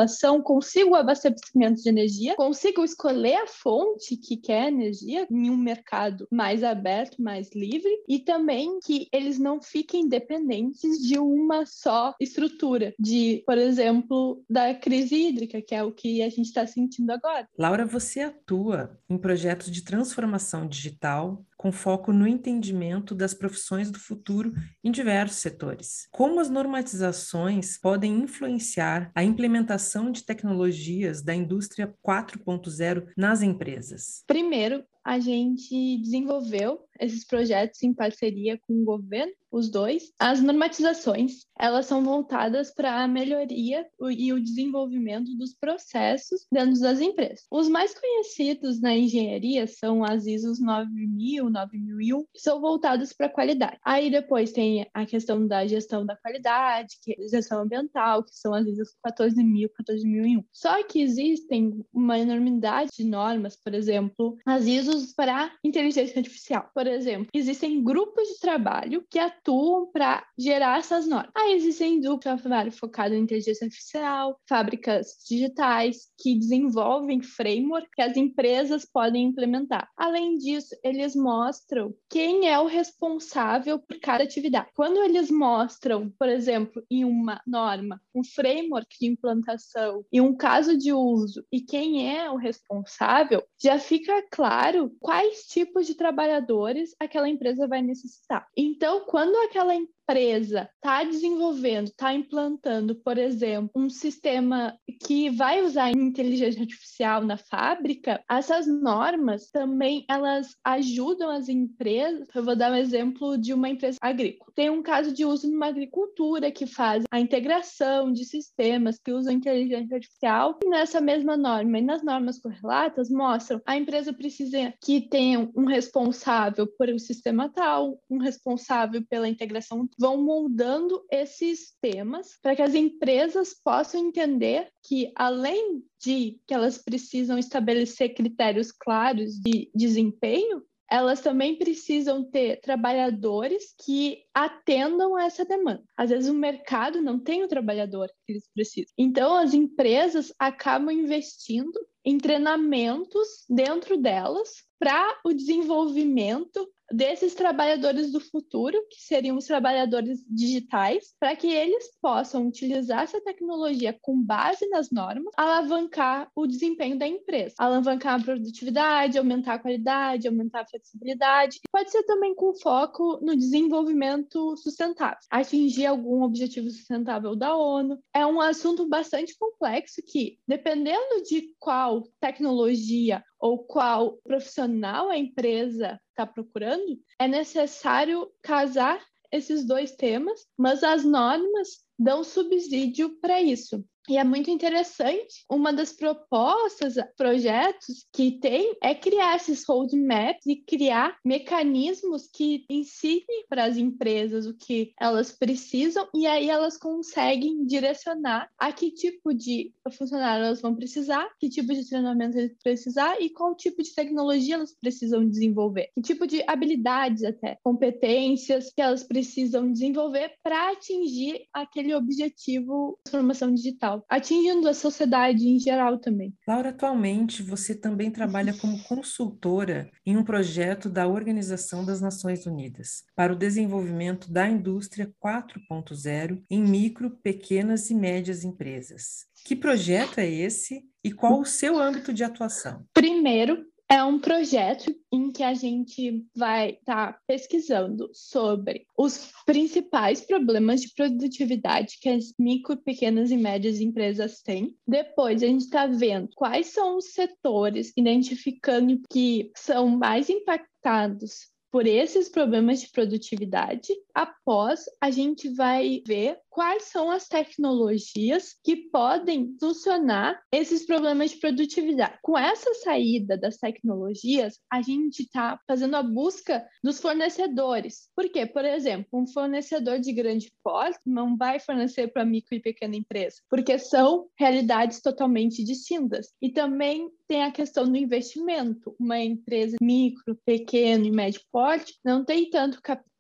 consigam 0.42 0.92
o 0.92 0.94
abastecimento 0.94 1.82
de 1.82 1.88
energia, 1.88 2.34
consigam 2.36 2.84
escolher 2.84 3.36
a 3.36 3.46
fonte 3.46 4.16
que 4.16 4.36
quer 4.36 4.68
energia 4.68 5.26
em 5.30 5.50
um 5.50 5.56
mercado 5.56 6.26
mais 6.30 6.62
aberto, 6.62 7.20
mais 7.22 7.50
livre 7.54 7.90
e 8.08 8.18
também 8.18 8.78
que 8.84 9.08
eles 9.12 9.38
não 9.38 9.60
fiquem 9.60 10.08
dependentes 10.08 10.98
de 10.98 11.18
uma 11.18 11.66
só 11.66 12.14
estrutura, 12.20 12.94
de, 12.98 13.42
por 13.46 13.58
exemplo, 13.58 14.42
da 14.48 14.74
crise 14.74 15.14
hídrica, 15.14 15.60
que 15.60 15.74
é 15.74 15.82
o 15.82 15.92
que 15.92 16.22
a 16.22 16.28
gente 16.28 16.46
está 16.46 16.66
sentindo 16.66 17.10
agora. 17.10 17.48
Laura, 17.58 17.84
você 17.84 18.20
atua 18.20 18.98
em 19.08 19.18
projetos 19.18 19.70
de 19.70 19.82
transformação 19.82 20.66
digital 20.66 21.44
com 21.62 21.70
foco 21.70 22.12
no 22.12 22.26
entendimento 22.26 23.14
das 23.14 23.32
profissões 23.32 23.88
do 23.88 23.96
futuro 23.96 24.52
em 24.82 24.90
diversos 24.90 25.38
setores. 25.38 26.08
Como 26.10 26.40
as 26.40 26.50
normatizações 26.50 27.78
podem 27.78 28.18
influenciar 28.18 29.12
a 29.14 29.22
implementação 29.22 30.10
de 30.10 30.24
tecnologias 30.24 31.22
da 31.22 31.32
indústria 31.32 31.94
4.0 32.04 33.06
nas 33.16 33.42
empresas? 33.42 34.24
Primeiro, 34.26 34.82
a 35.04 35.18
gente 35.18 35.98
desenvolveu 35.98 36.80
esses 37.00 37.24
projetos 37.26 37.82
em 37.82 37.92
parceria 37.92 38.58
com 38.66 38.74
o 38.74 38.84
governo, 38.84 39.32
os 39.50 39.70
dois. 39.70 40.12
As 40.18 40.40
normatizações, 40.40 41.46
elas 41.58 41.86
são 41.86 42.02
voltadas 42.02 42.72
para 42.72 43.02
a 43.02 43.08
melhoria 43.08 43.86
e 44.16 44.32
o 44.32 44.42
desenvolvimento 44.42 45.36
dos 45.36 45.54
processos 45.54 46.46
dentro 46.50 46.80
das 46.80 47.00
empresas. 47.00 47.44
Os 47.50 47.68
mais 47.68 47.94
conhecidos 47.94 48.80
na 48.80 48.96
engenharia 48.96 49.66
são 49.66 50.04
as 50.04 50.26
ISOs 50.26 50.58
9000, 50.58 51.50
9001, 51.50 52.24
que 52.32 52.40
são 52.40 52.60
voltados 52.60 53.12
para 53.12 53.26
a 53.26 53.32
qualidade. 53.32 53.78
Aí 53.84 54.10
depois 54.10 54.52
tem 54.52 54.86
a 54.94 55.04
questão 55.04 55.46
da 55.46 55.66
gestão 55.66 56.06
da 56.06 56.16
qualidade, 56.16 56.96
que 57.02 57.12
é 57.12 57.28
gestão 57.28 57.62
ambiental, 57.62 58.24
que 58.24 58.34
são 58.34 58.54
as 58.54 58.66
ISOs 58.66 58.94
14000, 59.02 59.68
14001. 59.70 60.44
Só 60.52 60.82
que 60.84 61.02
existem 61.02 61.84
uma 61.92 62.18
enormidade 62.18 62.90
de 62.96 63.04
normas, 63.04 63.56
por 63.56 63.74
exemplo, 63.74 64.36
as 64.46 64.66
ISOs 64.92 65.12
para 65.12 65.52
inteligência 65.64 66.18
artificial. 66.18 66.70
Por 66.74 66.86
exemplo, 66.86 67.28
existem 67.34 67.82
grupos 67.82 68.28
de 68.28 68.38
trabalho 68.38 69.04
que 69.10 69.18
atuam 69.18 69.90
para 69.90 70.24
gerar 70.38 70.78
essas 70.78 71.06
normas. 71.06 71.30
Aí 71.36 71.54
existem 71.54 72.00
grupos 72.00 72.36
de 72.36 72.42
trabalho 72.42 72.72
focados 72.72 73.16
em 73.16 73.22
inteligência 73.22 73.64
artificial, 73.64 74.38
fábricas 74.48 75.16
digitais 75.28 76.08
que 76.18 76.38
desenvolvem 76.38 77.22
framework 77.22 77.88
que 77.94 78.02
as 78.02 78.16
empresas 78.16 78.84
podem 78.84 79.24
implementar. 79.24 79.88
Além 79.96 80.36
disso, 80.38 80.76
eles 80.84 81.14
mostram 81.14 81.94
quem 82.08 82.48
é 82.48 82.58
o 82.58 82.66
responsável 82.66 83.78
por 83.78 83.98
cada 84.00 84.24
atividade. 84.24 84.68
Quando 84.74 85.02
eles 85.02 85.30
mostram, 85.30 86.12
por 86.18 86.28
exemplo, 86.28 86.82
em 86.90 87.04
uma 87.04 87.40
norma, 87.46 88.00
um 88.14 88.24
framework 88.24 88.96
de 89.00 89.06
implantação 89.06 90.04
e 90.12 90.20
um 90.20 90.36
caso 90.36 90.76
de 90.76 90.92
uso 90.92 91.44
e 91.50 91.60
quem 91.60 92.16
é 92.16 92.30
o 92.30 92.36
responsável, 92.36 93.42
já 93.62 93.78
fica 93.78 94.22
claro 94.30 94.81
quais 94.88 95.46
tipos 95.46 95.86
de 95.86 95.94
trabalhadores 95.94 96.94
aquela 96.98 97.28
empresa 97.28 97.66
vai 97.66 97.82
necessitar. 97.82 98.46
Então, 98.56 99.04
quando 99.06 99.36
aquela 99.36 99.74
empresa 100.02 100.68
está 100.74 101.04
desenvolvendo, 101.04 101.86
está 101.86 102.12
implantando, 102.12 102.94
por 102.96 103.16
exemplo, 103.18 103.70
um 103.74 103.88
sistema 103.88 104.76
que 105.04 105.30
vai 105.30 105.62
usar 105.62 105.90
inteligência 105.90 106.60
artificial 106.60 107.22
na 107.24 107.36
fábrica, 107.36 108.22
essas 108.28 108.66
normas 108.66 109.50
também 109.50 110.04
elas 110.08 110.54
ajudam 110.64 111.30
as 111.30 111.48
empresas. 111.48 112.26
Eu 112.34 112.44
vou 112.44 112.56
dar 112.56 112.72
um 112.72 112.76
exemplo 112.76 113.38
de 113.38 113.54
uma 113.54 113.68
empresa 113.68 113.98
agrícola. 114.00 114.52
Tem 114.54 114.70
um 114.70 114.82
caso 114.82 115.12
de 115.12 115.24
uso 115.24 115.50
numa 115.50 115.66
agricultura 115.66 116.50
que 116.50 116.66
faz 116.66 117.04
a 117.10 117.20
integração 117.20 118.12
de 118.12 118.24
sistemas 118.24 118.98
que 118.98 119.12
usam 119.12 119.32
inteligência 119.32 119.96
artificial. 119.96 120.58
E 120.62 120.68
nessa 120.68 121.00
mesma 121.00 121.36
norma 121.36 121.78
e 121.78 121.82
nas 121.82 122.02
normas 122.02 122.38
correlatas 122.38 123.08
mostram 123.10 123.60
a 123.66 123.76
empresa 123.76 124.12
precisa 124.12 124.72
que 124.82 125.00
tenha 125.00 125.48
um 125.56 125.64
responsável 125.64 126.66
por 126.66 126.88
o 126.88 126.98
sistema 126.98 127.48
tal, 127.48 128.00
um 128.10 128.18
responsável 128.18 129.02
pela 129.08 129.28
integração 129.28 129.86
vão 129.98 130.22
moldando 130.22 131.04
esses 131.10 131.74
temas 131.80 132.38
para 132.42 132.56
que 132.56 132.62
as 132.62 132.74
empresas 132.74 133.54
possam 133.54 134.00
entender 134.00 134.68
que, 134.82 135.12
além 135.14 135.82
de 136.02 136.40
que 136.46 136.54
elas 136.54 136.78
precisam 136.78 137.38
estabelecer 137.38 138.14
critérios 138.14 138.72
claros 138.72 139.34
de 139.40 139.70
desempenho, 139.74 140.62
elas 140.92 141.22
também 141.22 141.56
precisam 141.56 142.22
ter 142.22 142.60
trabalhadores 142.60 143.74
que 143.82 144.24
atendam 144.34 145.16
a 145.16 145.24
essa 145.24 145.42
demanda. 145.42 145.82
Às 145.96 146.10
vezes 146.10 146.28
o 146.28 146.34
mercado 146.34 147.00
não 147.00 147.18
tem 147.18 147.42
o 147.42 147.48
trabalhador 147.48 148.08
que 148.26 148.32
eles 148.34 148.46
precisam. 148.54 148.92
Então 148.98 149.34
as 149.34 149.54
empresas 149.54 150.34
acabam 150.38 150.90
investindo 150.90 151.80
em 152.04 152.18
treinamentos 152.18 153.46
dentro 153.48 153.96
delas 153.96 154.50
para 154.78 155.18
o 155.24 155.32
desenvolvimento 155.32 156.68
desses 156.92 157.34
trabalhadores 157.34 158.12
do 158.12 158.20
futuro, 158.20 158.78
que 158.90 159.02
seriam 159.02 159.36
os 159.36 159.46
trabalhadores 159.46 160.24
digitais, 160.28 161.14
para 161.18 161.34
que 161.34 161.48
eles 161.48 161.90
possam 162.00 162.46
utilizar 162.46 163.02
essa 163.02 163.20
tecnologia 163.20 163.96
com 164.00 164.20
base 164.22 164.68
nas 164.68 164.90
normas, 164.90 165.32
alavancar 165.36 166.30
o 166.34 166.46
desempenho 166.46 166.98
da 166.98 167.06
empresa, 167.06 167.54
alavancar 167.58 168.20
a 168.20 168.24
produtividade, 168.24 169.18
aumentar 169.18 169.54
a 169.54 169.58
qualidade, 169.58 170.28
aumentar 170.28 170.60
a 170.62 170.66
flexibilidade. 170.66 171.60
Pode 171.70 171.90
ser 171.90 172.02
também 172.04 172.34
com 172.34 172.54
foco 172.54 173.18
no 173.22 173.36
desenvolvimento 173.36 174.56
sustentável, 174.56 175.18
atingir 175.30 175.86
algum 175.86 176.22
objetivo 176.22 176.70
sustentável 176.70 177.34
da 177.34 177.56
ONU. 177.56 177.98
É 178.14 178.26
um 178.26 178.40
assunto 178.40 178.88
bastante 178.88 179.36
complexo 179.38 180.02
que, 180.06 180.38
dependendo 180.46 181.22
de 181.28 181.54
qual 181.58 182.02
tecnologia 182.20 183.22
ou 183.42 183.58
qual 183.58 184.18
profissional 184.18 185.10
a 185.10 185.18
empresa 185.18 186.00
está 186.10 186.24
procurando, 186.24 186.96
é 187.18 187.26
necessário 187.26 188.30
casar 188.40 189.04
esses 189.32 189.66
dois 189.66 189.90
temas, 189.96 190.46
mas 190.56 190.84
as 190.84 191.04
normas 191.04 191.80
dão 191.98 192.22
subsídio 192.22 193.18
para 193.20 193.42
isso. 193.42 193.84
E 194.08 194.16
é 194.16 194.24
muito 194.24 194.50
interessante, 194.50 195.44
uma 195.48 195.72
das 195.72 195.92
propostas, 195.92 196.94
projetos 197.16 198.04
que 198.12 198.32
tem 198.32 198.76
é 198.82 198.94
criar 198.94 199.36
esses 199.36 199.64
roadmaps 199.64 200.44
e 200.44 200.56
criar 200.56 201.16
mecanismos 201.24 202.28
que 202.32 202.64
ensinem 202.68 203.46
para 203.48 203.64
as 203.64 203.76
empresas 203.76 204.44
o 204.46 204.54
que 204.54 204.92
elas 205.00 205.30
precisam 205.30 206.08
e 206.14 206.26
aí 206.26 206.50
elas 206.50 206.76
conseguem 206.76 207.64
direcionar 207.64 208.50
a 208.58 208.72
que 208.72 208.90
tipo 208.90 209.32
de 209.32 209.72
funcionário 209.96 210.46
elas 210.46 210.60
vão 210.60 210.74
precisar, 210.74 211.28
que 211.38 211.48
tipo 211.48 211.72
de 211.72 211.88
treinamento 211.88 212.38
eles 212.38 212.56
precisar 212.62 213.20
e 213.20 213.30
qual 213.30 213.54
tipo 213.54 213.82
de 213.82 213.94
tecnologia 213.94 214.56
elas 214.56 214.74
precisam 214.80 215.28
desenvolver, 215.28 215.90
que 215.94 216.02
tipo 216.02 216.26
de 216.26 216.42
habilidades 216.48 217.22
até, 217.22 217.58
competências 217.62 218.72
que 218.74 218.82
elas 218.82 219.04
precisam 219.04 219.70
desenvolver 219.70 220.34
para 220.42 220.72
atingir 220.72 221.46
aquele 221.52 221.94
objetivo 221.94 222.98
de 222.98 223.10
transformação 223.10 223.54
digital 223.54 224.01
atingindo 224.08 224.68
a 224.68 224.74
sociedade 224.74 225.48
em 225.48 225.58
geral 225.58 225.98
também. 225.98 226.34
Laura, 226.46 226.70
atualmente 226.70 227.42
você 227.42 227.74
também 227.74 228.10
trabalha 228.10 228.54
como 228.54 228.82
consultora 228.84 229.90
em 230.04 230.16
um 230.16 230.24
projeto 230.24 230.88
da 230.88 231.06
Organização 231.06 231.84
das 231.84 232.00
Nações 232.00 232.46
Unidas 232.46 233.04
para 233.14 233.32
o 233.32 233.36
desenvolvimento 233.36 234.30
da 234.32 234.48
indústria 234.48 235.12
4.0 235.22 236.42
em 236.50 236.62
micro, 236.62 237.10
pequenas 237.22 237.90
e 237.90 237.94
médias 237.94 238.44
empresas. 238.44 239.26
Que 239.44 239.56
projeto 239.56 240.18
é 240.18 240.28
esse 240.28 240.82
e 241.04 241.12
qual 241.12 241.40
o 241.40 241.44
seu 241.44 241.78
âmbito 241.78 242.12
de 242.12 242.22
atuação? 242.22 242.84
Primeiro, 242.94 243.66
é 243.92 244.02
um 244.02 244.18
projeto 244.18 244.90
em 245.12 245.30
que 245.30 245.42
a 245.42 245.52
gente 245.52 246.24
vai 246.34 246.70
estar 246.70 247.12
tá 247.12 247.18
pesquisando 247.26 248.08
sobre 248.14 248.86
os 248.96 249.30
principais 249.44 250.22
problemas 250.22 250.80
de 250.80 250.94
produtividade 250.94 251.98
que 252.00 252.08
as 252.08 252.32
micro, 252.38 252.74
pequenas 252.78 253.30
e 253.30 253.36
médias 253.36 253.80
empresas 253.80 254.40
têm. 254.40 254.74
Depois, 254.88 255.42
a 255.42 255.46
gente 255.46 255.64
está 255.64 255.86
vendo 255.86 256.30
quais 256.34 256.68
são 256.68 256.96
os 256.96 257.12
setores, 257.12 257.92
identificando 257.94 258.98
que 259.10 259.52
são 259.54 259.90
mais 259.90 260.30
impactados 260.30 261.52
por 261.70 261.86
esses 261.86 262.30
problemas 262.30 262.80
de 262.80 262.90
produtividade. 262.90 263.88
Após, 264.14 264.84
a 265.02 265.10
gente 265.10 265.50
vai 265.50 266.02
ver 266.06 266.38
quais 266.52 266.84
são 266.84 267.10
as 267.10 267.26
tecnologias 267.26 268.54
que 268.62 268.76
podem 268.76 269.56
solucionar 269.58 270.38
esses 270.52 270.84
problemas 270.84 271.30
de 271.30 271.38
produtividade. 271.38 272.18
Com 272.22 272.38
essa 272.38 272.74
saída 272.74 273.38
das 273.38 273.56
tecnologias, 273.56 274.58
a 274.70 274.82
gente 274.82 275.22
está 275.22 275.58
fazendo 275.66 275.96
a 275.96 276.02
busca 276.02 276.64
dos 276.84 277.00
fornecedores. 277.00 278.10
Por 278.14 278.28
quê? 278.28 278.44
Por 278.44 278.66
exemplo, 278.66 279.08
um 279.14 279.26
fornecedor 279.26 279.98
de 279.98 280.12
grande 280.12 280.52
porte 280.62 281.00
não 281.06 281.38
vai 281.38 281.58
fornecer 281.58 282.08
para 282.08 282.24
micro 282.24 282.54
e 282.54 282.60
pequena 282.60 282.96
empresa, 282.96 283.36
porque 283.48 283.78
são 283.78 284.28
realidades 284.38 285.00
totalmente 285.00 285.64
distintas. 285.64 286.28
E 286.40 286.50
também 286.50 287.10
tem 287.26 287.44
a 287.44 287.50
questão 287.50 287.90
do 287.90 287.96
investimento. 287.96 288.94
Uma 289.00 289.18
empresa 289.18 289.78
micro, 289.80 290.38
pequeno 290.44 291.06
e 291.06 291.10
médio 291.10 291.40
porte 291.50 291.94
não 292.04 292.22
tem 292.22 292.50
tanto 292.50 292.82
capital 292.82 293.11